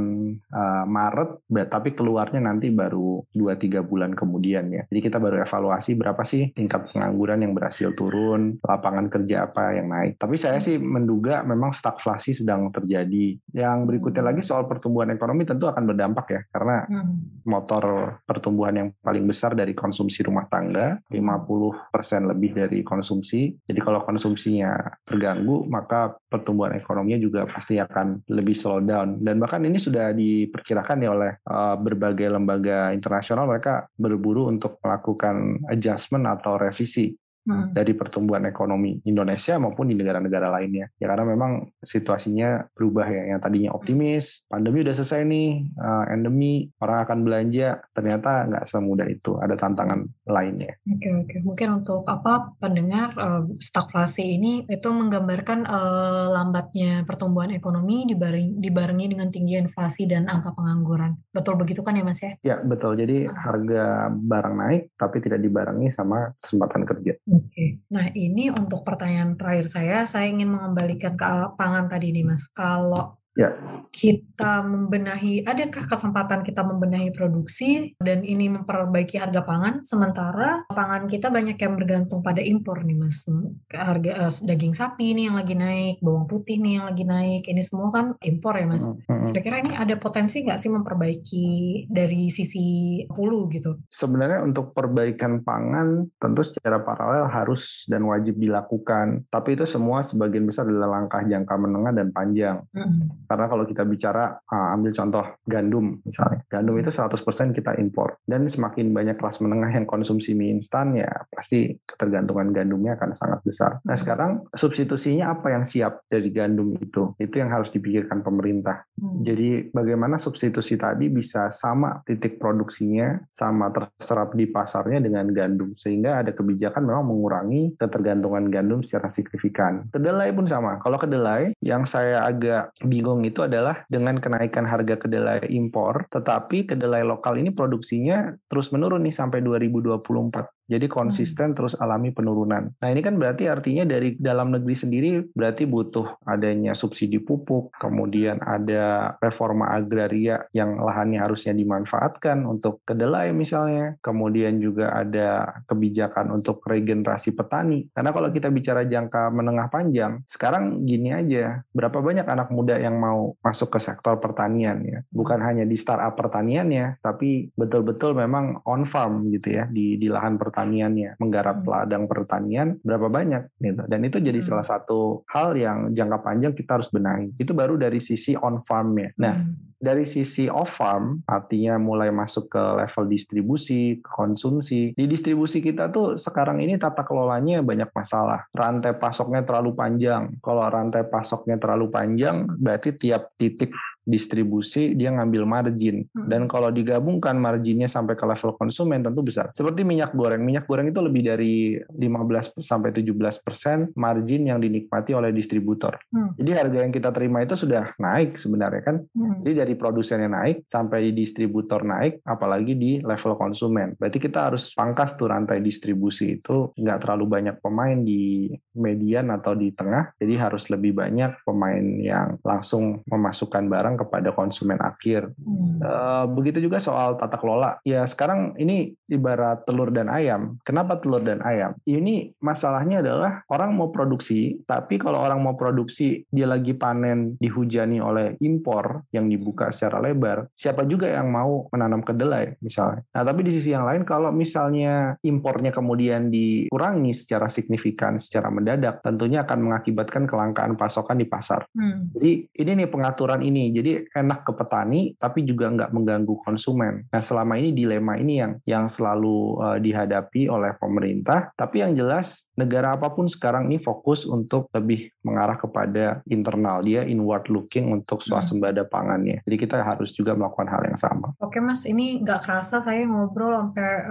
uh, 0.54 0.84
Maret, 0.86 1.30
tapi 1.70 1.90
keluarnya 1.94 2.38
nanti 2.38 2.70
baru 2.70 3.22
2-3 3.34 3.82
bulan 3.82 4.14
kemudian 4.14 4.70
ya. 4.70 4.82
Jadi 4.86 5.00
kita 5.02 5.18
baru 5.18 5.42
evaluasi 5.42 5.98
berapa 5.98 6.22
sih 6.22 6.54
tingkat 6.54 6.94
pengangguran 6.94 7.42
yang 7.42 7.52
berhasil 7.52 7.90
turun, 7.98 8.58
lapangan 8.62 9.10
kerja 9.10 9.50
apa 9.50 9.74
yang 9.74 9.90
naik. 9.90 10.22
Tapi 10.22 10.38
saya 10.38 10.62
sih 10.62 10.78
menduga 10.78 11.42
memang 11.42 11.74
stagflasi 11.74 12.30
sedang 12.30 12.70
terjadi. 12.70 13.38
Yang 13.50 13.78
berikutnya 13.90 14.23
lagi 14.24 14.40
soal 14.40 14.64
pertumbuhan 14.64 15.12
ekonomi 15.12 15.44
tentu 15.44 15.68
akan 15.68 15.84
berdampak 15.84 16.26
ya 16.32 16.40
karena 16.48 16.88
hmm. 16.88 17.44
motor 17.44 17.84
pertumbuhan 18.24 18.74
yang 18.74 18.88
paling 19.04 19.28
besar 19.28 19.52
dari 19.52 19.76
konsumsi 19.76 20.24
rumah 20.24 20.48
tangga 20.48 20.96
50% 21.12 22.30
lebih 22.32 22.50
dari 22.56 22.80
konsumsi. 22.80 23.52
Jadi 23.52 23.80
kalau 23.84 24.00
konsumsinya 24.02 24.74
terganggu 25.04 25.68
maka 25.68 26.16
pertumbuhan 26.26 26.74
ekonominya 26.74 27.20
juga 27.20 27.44
pasti 27.44 27.76
akan 27.76 28.24
lebih 28.32 28.56
slow 28.56 28.80
down 28.80 29.20
dan 29.20 29.36
bahkan 29.36 29.62
ini 29.62 29.76
sudah 29.76 30.16
diperkirakan 30.16 31.04
ya 31.04 31.10
oleh 31.12 31.32
uh, 31.46 31.76
berbagai 31.76 32.32
lembaga 32.32 32.90
internasional 32.96 33.44
mereka 33.44 33.86
berburu 33.94 34.48
untuk 34.48 34.80
melakukan 34.80 35.60
adjustment 35.68 36.24
atau 36.26 36.56
revisi 36.56 37.12
hmm. 37.46 37.76
dari 37.76 37.92
pertumbuhan 37.92 38.44
ekonomi 38.48 39.00
Indonesia 39.04 39.56
maupun 39.60 39.92
di 39.92 39.94
negara-negara 39.96 40.48
lainnya. 40.50 40.90
Ya 40.98 41.06
karena 41.08 41.24
memang 41.28 41.72
situasinya 41.80 42.68
berubah 42.72 43.06
ya. 43.08 43.22
Yang 43.36 43.40
tadinya 43.44 43.70
optimis, 43.76 44.48
pandemi 44.48 44.84
udah 44.84 44.94
selesai 44.96 45.22
nih, 45.24 45.48
uh, 45.78 46.04
endemi, 46.12 46.68
orang 46.80 46.98
akan 47.04 47.18
belanja, 47.24 47.68
ternyata 47.92 48.48
nggak 48.48 48.64
semudah 48.68 49.06
itu. 49.08 49.36
Ada 49.40 49.54
tantangan 49.56 50.04
lainnya. 50.28 50.76
Oke 50.88 51.08
okay, 51.08 51.10
oke. 51.12 51.26
Okay. 51.28 51.38
Mungkin 51.44 51.68
untuk 51.84 52.02
apa 52.08 52.56
pendengar 52.58 53.16
uh, 53.16 53.44
stagflasi 53.60 54.24
ini 54.40 54.64
itu 54.66 54.88
menggambarkan 54.90 55.68
uh, 55.68 56.26
lambatnya 56.32 57.04
pertumbuhan 57.04 57.52
ekonomi 57.52 58.08
dibarengi, 58.08 58.58
dibarengi 58.58 59.06
dengan 59.12 59.28
tinggi 59.28 59.60
inflasi 59.60 60.08
dan 60.08 60.26
angka 60.28 60.56
pengangguran. 60.56 61.16
Betul 61.30 61.60
begitu 61.60 61.84
kan 61.84 61.96
ya 61.96 62.04
Mas 62.04 62.20
ya? 62.20 62.32
Ya 62.42 62.56
betul. 62.60 62.96
Jadi 62.96 63.28
harga 63.28 64.08
barang 64.10 64.54
naik 64.56 64.82
tapi 64.96 65.20
tidak 65.20 65.40
dibarengi 65.42 65.88
sama 65.92 66.32
kesempatan 66.38 66.82
kerja. 66.86 67.12
Oke. 67.34 67.64
Nah, 67.94 68.06
ini 68.14 68.52
untuk 68.52 68.80
pertanyaan 68.86 69.34
terakhir 69.38 69.66
saya, 69.76 69.96
saya 70.12 70.26
ingin 70.30 70.48
mengembalikan 70.54 71.14
ke 71.16 71.26
pangan 71.58 71.86
tadi 71.92 72.12
nih, 72.14 72.24
Mas. 72.30 72.44
Kalau 72.52 73.18
Ya. 73.34 73.50
Kita 73.90 74.62
membenahi, 74.66 75.46
adakah 75.46 75.86
kesempatan 75.90 76.42
kita 76.46 76.66
membenahi 76.66 77.14
produksi 77.14 77.94
dan 77.98 78.22
ini 78.22 78.50
memperbaiki 78.50 79.18
harga 79.18 79.42
pangan, 79.42 79.82
sementara 79.86 80.66
pangan 80.70 81.06
kita 81.06 81.30
banyak 81.30 81.58
yang 81.58 81.74
bergantung 81.78 82.22
pada 82.22 82.42
impor 82.42 82.82
nih 82.82 82.98
mas. 82.98 83.26
Harga 83.70 84.26
uh, 84.26 84.34
daging 84.46 84.74
sapi 84.74 85.14
nih 85.14 85.30
yang 85.30 85.38
lagi 85.38 85.54
naik, 85.54 86.02
bawang 86.02 86.26
putih 86.26 86.58
nih 86.58 86.82
yang 86.82 86.86
lagi 86.90 87.06
naik, 87.06 87.42
ini 87.46 87.62
semua 87.62 87.94
kan 87.94 88.06
impor 88.22 88.58
ya 88.58 88.66
mas. 88.66 88.86
Kira-kira 89.06 89.62
ini 89.62 89.74
ada 89.74 89.94
potensi 89.98 90.42
nggak 90.42 90.58
sih 90.58 90.70
memperbaiki 90.74 91.46
dari 91.90 92.30
sisi 92.30 92.66
hulu 93.10 93.50
gitu? 93.50 93.82
Sebenarnya 93.90 94.42
untuk 94.46 94.74
perbaikan 94.74 95.42
pangan 95.42 96.06
tentu 96.18 96.42
secara 96.42 96.82
paralel 96.82 97.30
harus 97.30 97.86
dan 97.86 98.06
wajib 98.06 98.38
dilakukan, 98.38 99.26
tapi 99.30 99.54
itu 99.54 99.66
semua 99.66 100.02
sebagian 100.02 100.46
besar 100.46 100.66
adalah 100.66 101.02
langkah 101.02 101.22
jangka 101.22 101.54
menengah 101.58 101.92
dan 101.94 102.08
panjang. 102.10 102.58
Hmm 102.74 103.23
Karena 103.34 103.50
kalau 103.50 103.66
kita 103.66 103.82
bicara, 103.82 104.38
uh, 104.46 104.78
ambil 104.78 104.94
contoh 104.94 105.26
gandum 105.42 105.90
misalnya. 106.06 106.46
Gandum 106.46 106.78
itu 106.78 106.94
100% 106.94 107.50
kita 107.50 107.74
impor. 107.82 108.22
Dan 108.22 108.46
semakin 108.46 108.94
banyak 108.94 109.18
kelas 109.18 109.42
menengah 109.42 109.74
yang 109.74 109.90
konsumsi 109.90 110.38
mie 110.38 110.54
instan, 110.54 110.94
ya 110.94 111.10
pasti 111.34 111.74
ketergantungan 111.82 112.54
gandumnya 112.54 112.94
akan 112.94 113.10
sangat 113.10 113.42
besar. 113.42 113.82
Nah 113.82 113.98
sekarang 113.98 114.46
substitusinya 114.54 115.34
apa 115.34 115.50
yang 115.50 115.66
siap 115.66 116.06
dari 116.06 116.30
gandum 116.30 116.78
itu? 116.78 117.10
Itu 117.18 117.42
yang 117.42 117.50
harus 117.50 117.74
dipikirkan 117.74 118.22
pemerintah. 118.22 118.86
Hmm. 118.94 119.26
Jadi 119.26 119.74
bagaimana 119.74 120.14
substitusi 120.14 120.78
tadi 120.78 121.10
bisa 121.10 121.50
sama 121.50 122.06
titik 122.06 122.38
produksinya, 122.38 123.18
sama 123.34 123.74
terserap 123.74 124.30
di 124.38 124.46
pasarnya 124.46 125.02
dengan 125.02 125.26
gandum. 125.34 125.74
Sehingga 125.74 126.22
ada 126.22 126.30
kebijakan 126.30 126.86
memang 126.86 127.10
mengurangi 127.10 127.74
ketergantungan 127.74 128.46
gandum 128.46 128.86
secara 128.86 129.10
signifikan. 129.10 129.90
Kedelai 129.90 130.30
pun 130.30 130.46
sama. 130.46 130.78
Kalau 130.78 131.02
kedelai, 131.02 131.50
yang 131.58 131.82
saya 131.82 132.22
agak 132.22 132.70
bingung 132.86 133.23
itu 133.24 133.44
adalah 133.44 133.82
dengan 133.88 134.20
kenaikan 134.20 134.68
harga 134.68 135.00
kedelai 135.00 135.48
impor, 135.50 136.06
tetapi 136.12 136.68
kedelai 136.68 137.02
lokal 137.02 137.40
ini 137.40 137.50
produksinya 137.50 138.36
terus 138.46 138.70
menurun 138.70 139.02
nih 139.02 139.14
sampai 139.14 139.40
2024. 139.40 140.63
Jadi 140.64 140.88
konsisten 140.88 141.52
hmm. 141.52 141.56
terus 141.56 141.74
alami 141.76 142.10
penurunan. 142.10 142.72
Nah 142.80 142.88
ini 142.88 143.04
kan 143.04 143.20
berarti 143.20 143.46
artinya 143.48 143.84
dari 143.84 144.16
dalam 144.16 144.52
negeri 144.52 144.74
sendiri 144.76 145.10
berarti 145.36 145.68
butuh 145.68 146.24
adanya 146.24 146.72
subsidi 146.72 147.20
pupuk, 147.20 147.76
kemudian 147.76 148.40
ada 148.40 149.14
reforma 149.20 149.76
agraria 149.76 150.48
yang 150.56 150.80
lahannya 150.80 151.20
harusnya 151.20 151.52
dimanfaatkan 151.52 152.48
untuk 152.48 152.80
kedelai 152.88 153.36
misalnya, 153.36 154.00
kemudian 154.00 154.56
juga 154.56 154.96
ada 154.96 155.60
kebijakan 155.68 156.32
untuk 156.32 156.64
regenerasi 156.64 157.36
petani. 157.36 157.84
Karena 157.92 158.10
kalau 158.16 158.32
kita 158.32 158.48
bicara 158.48 158.88
jangka 158.88 159.28
menengah 159.30 159.68
panjang, 159.68 160.24
sekarang 160.24 160.84
gini 160.88 161.12
aja, 161.12 161.60
berapa 161.76 162.00
banyak 162.00 162.24
anak 162.24 162.48
muda 162.48 162.80
yang 162.80 162.96
mau 162.96 163.36
masuk 163.44 163.76
ke 163.76 163.80
sektor 163.80 164.16
pertanian 164.16 164.80
ya? 164.80 164.98
Bukan 165.12 165.40
hanya 165.44 165.68
di 165.68 165.76
startup 165.76 166.16
pertaniannya, 166.16 167.04
tapi 167.04 167.52
betul-betul 167.52 168.16
memang 168.16 168.64
on 168.64 168.88
farm 168.88 169.28
gitu 169.28 169.60
ya 169.60 169.64
di 169.68 170.00
di 170.00 170.08
lahan 170.08 170.40
pertanian 170.40 170.53
pertaniannya, 170.54 171.18
menggarap 171.18 171.66
hmm. 171.66 171.66
ladang 171.66 172.04
pertanian 172.06 172.78
berapa 172.86 173.10
banyak 173.10 173.50
gitu. 173.58 173.82
Dan 173.90 174.06
itu 174.06 174.22
jadi 174.22 174.38
hmm. 174.38 174.46
salah 174.46 174.62
satu 174.62 175.26
hal 175.26 175.58
yang 175.58 175.90
jangka 175.90 176.22
panjang 176.22 176.54
kita 176.54 176.78
harus 176.78 176.94
benahi. 176.94 177.34
Itu 177.34 177.58
baru 177.58 177.74
dari 177.74 177.98
sisi 177.98 178.38
on 178.38 178.62
farmnya. 178.62 179.10
Nah, 179.18 179.34
hmm. 179.34 179.82
dari 179.82 180.06
sisi 180.06 180.46
off 180.46 180.78
farm 180.78 181.26
artinya 181.26 181.74
mulai 181.82 182.14
masuk 182.14 182.46
ke 182.46 182.62
level 182.62 183.10
distribusi, 183.10 183.98
konsumsi. 183.98 184.94
Di 184.94 185.10
distribusi 185.10 185.58
kita 185.58 185.90
tuh 185.90 186.14
sekarang 186.14 186.62
ini 186.62 186.78
tata 186.78 187.02
kelolanya 187.02 187.58
banyak 187.66 187.90
masalah. 187.90 188.46
Rantai 188.54 188.94
pasoknya 188.94 189.42
terlalu 189.42 189.74
panjang. 189.74 190.30
Kalau 190.38 190.62
rantai 190.70 191.02
pasoknya 191.10 191.58
terlalu 191.58 191.90
panjang, 191.90 192.46
berarti 192.46 192.94
tiap 192.94 193.34
titik 193.34 193.74
distribusi 194.04 194.92
dia 194.92 195.10
ngambil 195.12 195.44
margin. 195.48 196.06
Hmm. 196.14 196.28
dan 196.30 196.46
kalau 196.46 196.68
digabungkan 196.68 197.36
marginnya 197.36 197.88
sampai 197.88 198.14
ke 198.14 198.24
level 198.24 198.54
konsumen 198.56 199.00
tentu 199.00 199.24
besar. 199.24 199.50
Seperti 199.56 199.82
minyak 199.82 200.12
goreng. 200.12 200.44
Minyak 200.44 200.68
goreng 200.68 200.92
itu 200.92 201.00
lebih 201.00 201.22
dari 201.24 201.78
15 201.80 202.60
sampai 202.60 202.90
17 202.92 203.14
persen 203.40 203.88
margin 203.96 204.48
yang 204.48 204.58
dinikmati 204.60 205.16
oleh 205.16 205.32
distributor. 205.32 205.96
Hmm. 206.12 206.36
jadi 206.36 206.64
harga 206.64 206.78
yang 206.84 206.92
kita 206.94 207.10
terima 207.10 207.42
itu 207.42 207.56
sudah 207.56 207.96
naik 207.96 208.36
sebenarnya 208.36 208.82
kan? 208.84 208.96
Hmm. 209.16 209.40
jadi 209.42 209.64
dari 209.64 209.74
produsennya 209.74 210.30
naik 210.30 210.68
sampai 210.68 211.10
distributor 211.10 211.82
naik 211.82 212.20
apalagi 212.26 212.76
di 212.76 213.00
level 213.00 213.34
konsumen. 213.38 213.96
Berarti 213.96 214.18
kita 214.20 214.52
harus 214.52 214.74
pangkas 214.76 215.16
tuh 215.16 215.30
rantai 215.30 215.60
distribusi 215.64 216.38
itu. 216.40 216.74
Nggak 216.76 216.98
terlalu 217.06 217.24
banyak 217.28 217.56
pemain 217.64 217.96
di 217.96 218.50
median 218.76 219.32
atau 219.32 219.56
di 219.56 219.70
tengah. 219.72 220.12
Jadi 220.18 220.34
harus 220.36 220.68
lebih 220.68 220.92
banyak 220.92 221.46
pemain 221.46 221.84
yang 222.00 222.36
langsung 222.42 223.00
memasukkan 223.06 223.64
barang 223.66 223.93
datang 223.94 224.10
kepada 224.10 224.34
konsumen 224.34 224.78
akhir. 224.82 225.30
Hmm. 225.38 225.78
Uh, 225.78 226.24
begitu 226.34 226.66
juga 226.66 226.82
soal 226.82 227.14
tata 227.14 227.38
kelola. 227.38 227.78
Ya 227.86 228.02
sekarang 228.02 228.58
ini 228.58 228.98
ibarat 229.06 229.62
telur 229.62 229.94
dan 229.94 230.10
ayam. 230.10 230.58
Kenapa 230.66 230.98
telur 230.98 231.22
dan 231.22 231.38
ayam? 231.46 231.78
Ini 231.86 232.34
masalahnya 232.42 232.98
adalah 233.00 233.46
orang 233.46 233.78
mau 233.78 233.94
produksi, 233.94 234.58
tapi 234.66 234.98
kalau 234.98 235.22
orang 235.22 235.38
mau 235.38 235.54
produksi 235.54 236.26
dia 236.34 236.50
lagi 236.50 236.74
panen 236.74 237.38
dihujani 237.38 238.02
oleh 238.02 238.34
impor 238.42 239.06
yang 239.14 239.30
dibuka 239.30 239.70
secara 239.70 240.02
lebar, 240.02 240.50
siapa 240.58 240.82
juga 240.90 241.06
yang 241.06 241.30
mau 241.30 241.70
menanam 241.70 242.02
kedelai 242.02 242.58
misalnya. 242.58 243.06
Nah 243.14 243.22
tapi 243.22 243.46
di 243.46 243.52
sisi 243.54 243.70
yang 243.70 243.86
lain 243.86 244.02
kalau 244.02 244.34
misalnya 244.34 245.14
impornya 245.22 245.70
kemudian 245.70 246.32
dikurangi 246.32 247.12
secara 247.14 247.46
signifikan, 247.46 248.18
secara 248.18 248.50
mendadak, 248.50 249.04
tentunya 249.04 249.46
akan 249.46 249.70
mengakibatkan 249.70 250.26
kelangkaan 250.26 250.74
pasokan 250.74 251.20
di 251.20 251.26
pasar. 251.28 251.68
Hmm. 251.76 252.10
Jadi 252.16 252.48
ini 252.64 252.70
nih 252.84 252.88
pengaturan 252.88 253.44
ini. 253.44 253.70
Jadi 253.74 253.83
jadi 253.84 254.08
enak 254.16 254.48
ke 254.48 254.52
petani 254.56 255.12
tapi 255.20 255.44
juga 255.44 255.68
nggak 255.68 255.92
mengganggu 255.92 256.40
konsumen. 256.40 257.04
Nah 257.12 257.20
selama 257.20 257.60
ini 257.60 257.76
dilema 257.76 258.16
ini 258.16 258.40
yang 258.40 258.56
yang 258.64 258.88
selalu 258.88 259.60
uh, 259.60 259.76
dihadapi 259.76 260.48
oleh 260.48 260.72
pemerintah. 260.80 261.52
Tapi 261.52 261.84
yang 261.84 261.92
jelas 261.92 262.48
negara 262.56 262.96
apa 262.96 263.12
pun 263.12 263.28
sekarang 263.28 263.68
ini 263.68 263.76
fokus 263.76 264.24
untuk 264.24 264.72
lebih 264.72 265.12
mengarah 265.20 265.60
kepada 265.60 266.24
internal 266.32 266.80
dia 266.80 267.04
inward 267.04 267.52
looking 267.52 267.92
untuk 267.92 268.24
hmm. 268.24 268.32
swasembada 268.32 268.88
pangannya. 268.88 269.44
Jadi 269.44 269.56
kita 269.60 269.84
harus 269.84 270.16
juga 270.16 270.32
melakukan 270.32 270.72
hal 270.72 270.82
yang 270.88 270.96
sama. 270.96 271.36
Oke 271.44 271.60
mas, 271.60 271.84
ini 271.84 272.24
nggak 272.24 272.40
kerasa 272.40 272.80
saya 272.80 273.04
ngobrol 273.04 273.52
sampai 273.52 274.08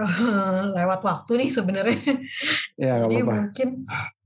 lewat 0.78 1.00
waktu 1.02 1.32
nih 1.42 1.50
sebenarnya. 1.50 1.98
Ya, 2.74 3.06
Jadi 3.06 3.22
apa 3.22 3.26
-apa. 3.26 3.34
mungkin 3.38 3.68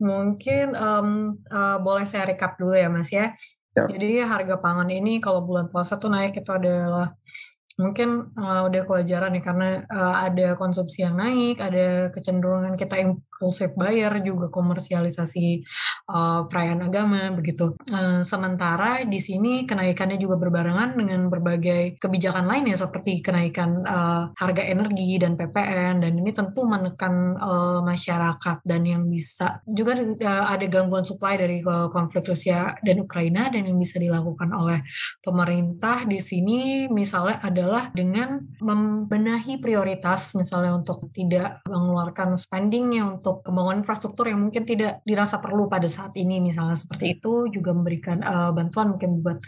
mungkin 0.01 0.67
um, 0.73 1.37
uh, 1.53 1.79
boleh 1.81 2.05
saya 2.09 2.29
recap 2.29 2.61
dulu 2.61 2.77
ya 2.77 2.93
mas 2.93 3.09
ya. 3.13 3.33
Ya. 3.79 3.85
Jadi 3.87 4.09
harga 4.27 4.57
pangan 4.59 4.89
ini 4.91 5.23
kalau 5.23 5.47
bulan 5.47 5.71
puasa 5.71 6.01
tuh 6.03 6.11
naik 6.11 6.35
itu 6.43 6.51
adalah 6.51 7.15
mungkin 7.79 8.35
uh, 8.35 8.67
udah 8.67 8.83
kewajaran 8.83 9.39
ya 9.39 9.43
karena 9.43 9.69
uh, 9.87 10.27
ada 10.27 10.59
konsumsi 10.59 11.07
yang 11.07 11.15
naik, 11.15 11.63
ada 11.63 12.11
kecenderungan 12.11 12.75
kita 12.75 12.99
impulsif 13.39 13.71
bayar 13.79 14.19
juga 14.27 14.51
komersialisasi 14.51 15.63
uh, 16.11 16.51
perayaan 16.51 16.91
agama 16.91 17.31
begitu. 17.31 17.71
Uh, 17.87 18.27
sementara 18.27 19.07
di 19.07 19.23
sini 19.23 19.63
kenaikannya 19.63 20.19
juga 20.19 20.43
berbarengan 20.43 20.99
dengan 20.99 21.31
berbagai 21.31 22.03
kebijakan 22.03 22.51
lainnya 22.51 22.75
seperti 22.75 23.23
kenaikan 23.23 23.87
uh, 23.87 24.35
harga 24.35 24.67
energi 24.67 25.23
dan 25.23 25.39
PPN 25.39 26.03
dan 26.03 26.13
ini 26.19 26.35
tentu 26.35 26.67
menekan 26.67 27.39
uh, 27.39 27.79
masyarakat 27.87 28.59
dan 28.67 28.83
yang 28.83 29.07
bisa 29.07 29.63
juga 29.63 29.95
uh, 29.95 30.51
ada 30.51 30.67
gangguan 30.67 31.07
supply 31.07 31.39
dari 31.39 31.63
uh, 31.63 31.87
konflik 31.95 32.27
Rusia 32.27 32.75
dan 32.83 33.07
Ukraina 33.07 33.47
dan 33.55 33.71
yang 33.71 33.79
bisa 33.79 34.03
dilakukan 34.03 34.51
oleh 34.51 34.83
pemerintah 35.23 36.03
di 36.11 36.19
sini 36.19 36.91
misalnya 36.91 37.39
adalah 37.39 37.95
dengan 37.95 38.43
membenahi 38.59 39.63
prioritas 39.63 40.35
misalnya 40.35 40.75
untuk 40.75 41.07
tidak 41.15 41.63
mengeluarkan 41.69 42.35
spendingnya 42.35 43.05
untuk 43.05 43.28
untuk 43.29 43.45
pembangunan 43.45 43.85
infrastruktur 43.85 44.33
yang 44.33 44.41
mungkin 44.41 44.65
tidak 44.65 45.05
dirasa 45.05 45.37
perlu 45.45 45.69
pada 45.69 45.85
saat 45.85 46.17
ini 46.17 46.41
misalnya 46.41 46.73
seperti 46.73 47.21
itu 47.21 47.53
juga 47.53 47.77
memberikan 47.77 48.25
uh, 48.25 48.57
bantuan 48.57 48.97
mungkin 48.97 49.21
buat 49.21 49.45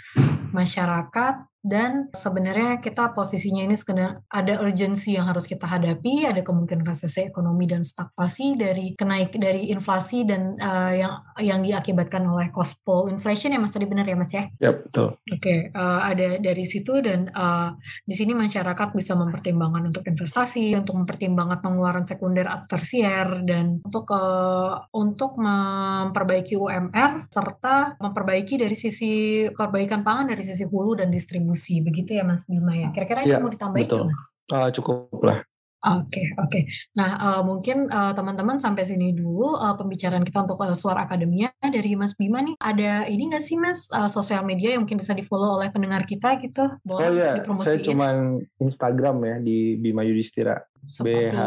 masyarakat 0.52 1.49
dan 1.60 2.08
sebenarnya 2.08 2.80
kita 2.80 3.12
posisinya 3.12 3.68
ini 3.68 3.76
sebenarnya 3.76 4.24
ada 4.32 4.64
urgensi 4.64 5.12
yang 5.12 5.28
harus 5.28 5.44
kita 5.44 5.68
hadapi, 5.68 6.24
ada 6.24 6.40
kemungkinan 6.40 6.88
resesi 6.88 7.28
ekonomi 7.28 7.68
dan 7.68 7.84
stagflasi 7.84 8.56
dari 8.56 8.96
kenaik 8.96 9.36
dari 9.36 9.68
inflasi 9.68 10.24
dan 10.24 10.56
uh, 10.56 10.92
yang 10.96 11.12
yang 11.36 11.60
diakibatkan 11.60 12.24
oleh 12.24 12.48
cost 12.48 12.80
pull 12.80 13.12
inflation 13.12 13.52
ya 13.52 13.60
Mas 13.60 13.76
tadi 13.76 13.84
benar 13.84 14.08
ya 14.08 14.16
Mas 14.16 14.32
ya? 14.32 14.48
Ya 14.56 14.72
betul. 14.72 15.20
Oke, 15.20 15.36
okay, 15.36 15.58
uh, 15.76 16.00
eh, 16.00 16.00
ada 16.16 16.28
dari 16.40 16.64
situ 16.64 16.96
dan 17.04 17.28
uh, 17.36 17.76
di 18.08 18.16
sini 18.16 18.32
masyarakat 18.32 18.96
bisa 18.96 19.12
mempertimbangkan 19.20 19.92
untuk 19.92 20.04
investasi, 20.08 20.72
untuk 20.80 20.96
mempertimbangkan 20.96 21.60
pengeluaran 21.60 22.08
sekunder 22.08 22.48
atau 22.48 22.72
tersier 22.72 23.44
dan 23.44 23.84
untuk 23.84 24.08
uh, 24.16 24.80
untuk 24.96 25.36
memperbaiki 25.36 26.56
UMR 26.56 27.28
serta 27.28 28.00
memperbaiki 28.00 28.56
dari 28.56 28.72
sisi 28.72 29.44
perbaikan 29.52 30.00
pangan 30.00 30.32
dari 30.32 30.40
sisi 30.40 30.64
hulu 30.64 31.04
dan 31.04 31.12
distribusi 31.12 31.49
distribusi 31.50 31.82
begitu 31.82 32.10
ya 32.14 32.22
Mas 32.22 32.46
Bima 32.46 32.74
ya. 32.78 32.88
Kira-kira 32.94 33.26
ya, 33.26 33.42
mau 33.42 33.50
ditambahin 33.50 33.86
betul. 33.86 34.06
Mas? 34.06 34.22
Uh, 34.50 34.68
cukup 34.70 35.20
lah. 35.26 35.38
Oke, 35.80 36.12
okay, 36.12 36.26
oke. 36.36 36.48
Okay. 36.52 36.62
Nah, 36.92 37.16
uh, 37.16 37.40
mungkin 37.40 37.88
uh, 37.88 38.12
teman-teman 38.12 38.60
sampai 38.60 38.84
sini 38.84 39.16
dulu 39.16 39.56
uh, 39.56 39.72
pembicaraan 39.80 40.28
kita 40.28 40.44
untuk 40.44 40.60
uh, 40.60 40.76
Suara 40.76 41.08
Akademia 41.08 41.48
dari 41.56 41.96
Mas 41.96 42.12
Bima 42.20 42.44
nih. 42.44 42.52
Ada 42.60 43.08
ini 43.08 43.32
nggak 43.32 43.40
sih 43.40 43.56
Mas 43.56 43.88
uh, 43.88 44.04
sosial 44.04 44.44
media 44.44 44.76
yang 44.76 44.84
mungkin 44.84 45.00
bisa 45.00 45.16
di-follow 45.16 45.56
oleh 45.56 45.72
pendengar 45.72 46.04
kita 46.04 46.36
gitu? 46.36 46.68
Boleh 46.84 47.08
oh 47.08 47.12
iya, 47.16 47.32
saya 47.64 47.80
cuma 47.80 48.12
Instagram 48.60 49.16
ya 49.24 49.36
di 49.40 49.80
Bima 49.80 50.04
Yudhistira. 50.04 50.60
B 50.82 51.08
H 51.30 51.40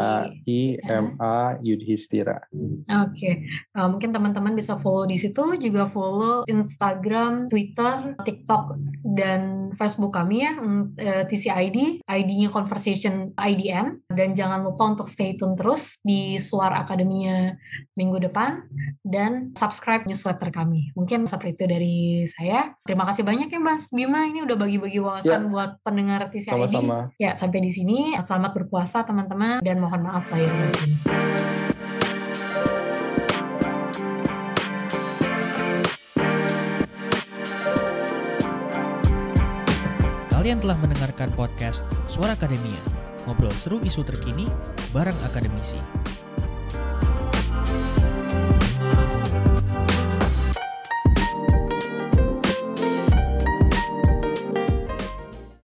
I 0.46 0.60
M 0.86 1.18
A 1.18 1.58
Yudhistira. 1.60 2.38
Oke, 2.50 2.86
okay. 3.10 3.34
uh, 3.74 3.90
mungkin 3.90 4.14
teman-teman 4.14 4.54
bisa 4.54 4.78
follow 4.78 5.04
di 5.04 5.18
situ 5.18 5.56
juga 5.58 5.84
follow 5.84 6.46
Instagram, 6.46 7.50
Twitter, 7.50 8.14
TikTok 8.22 8.78
dan 9.02 9.70
Facebook 9.74 10.14
kami 10.14 10.46
ya, 10.46 10.52
TCID, 11.26 12.06
ID-nya 12.06 12.48
Conversation 12.48 13.34
IDN, 13.34 14.06
dan 14.10 14.32
jangan 14.32 14.62
lupa 14.62 14.94
untuk 14.94 15.10
stay 15.10 15.34
tune 15.34 15.58
terus 15.58 15.98
di 16.00 16.38
Suara 16.38 16.86
Akademia 16.86 17.54
minggu 17.98 18.22
depan, 18.30 18.66
dan 19.02 19.50
subscribe 19.58 20.06
newsletter 20.06 20.50
kami. 20.54 20.94
Mungkin 20.94 21.26
seperti 21.26 21.58
itu 21.58 21.64
dari 21.66 21.98
saya. 22.26 22.74
Terima 22.86 23.06
kasih 23.06 23.26
banyak 23.26 23.50
ya 23.50 23.60
Mas 23.60 23.90
Bima, 23.90 24.26
ini 24.26 24.46
udah 24.46 24.56
bagi-bagi 24.58 24.98
wawasan 25.02 25.46
ya. 25.46 25.50
buat 25.50 25.70
pendengar 25.82 26.26
TCID. 26.30 26.54
Sama-sama. 26.54 27.10
Ya, 27.18 27.34
sampai 27.34 27.60
di 27.62 27.70
sini. 27.70 28.14
Selamat 28.18 28.54
berpuasa 28.54 29.02
teman-teman, 29.24 29.64
dan 29.64 29.76
mohon 29.80 30.00
maaf 30.04 30.28
lahir 30.28 30.52
batin. 30.52 30.92
Kalian 40.28 40.60
telah 40.60 40.76
mendengarkan 40.76 41.32
podcast 41.32 41.88
Suara 42.04 42.36
Akademia, 42.36 42.76
ngobrol 43.24 43.48
seru 43.56 43.80
isu 43.80 44.04
terkini 44.04 44.44
bareng 44.92 45.16
akademisi. 45.24 45.80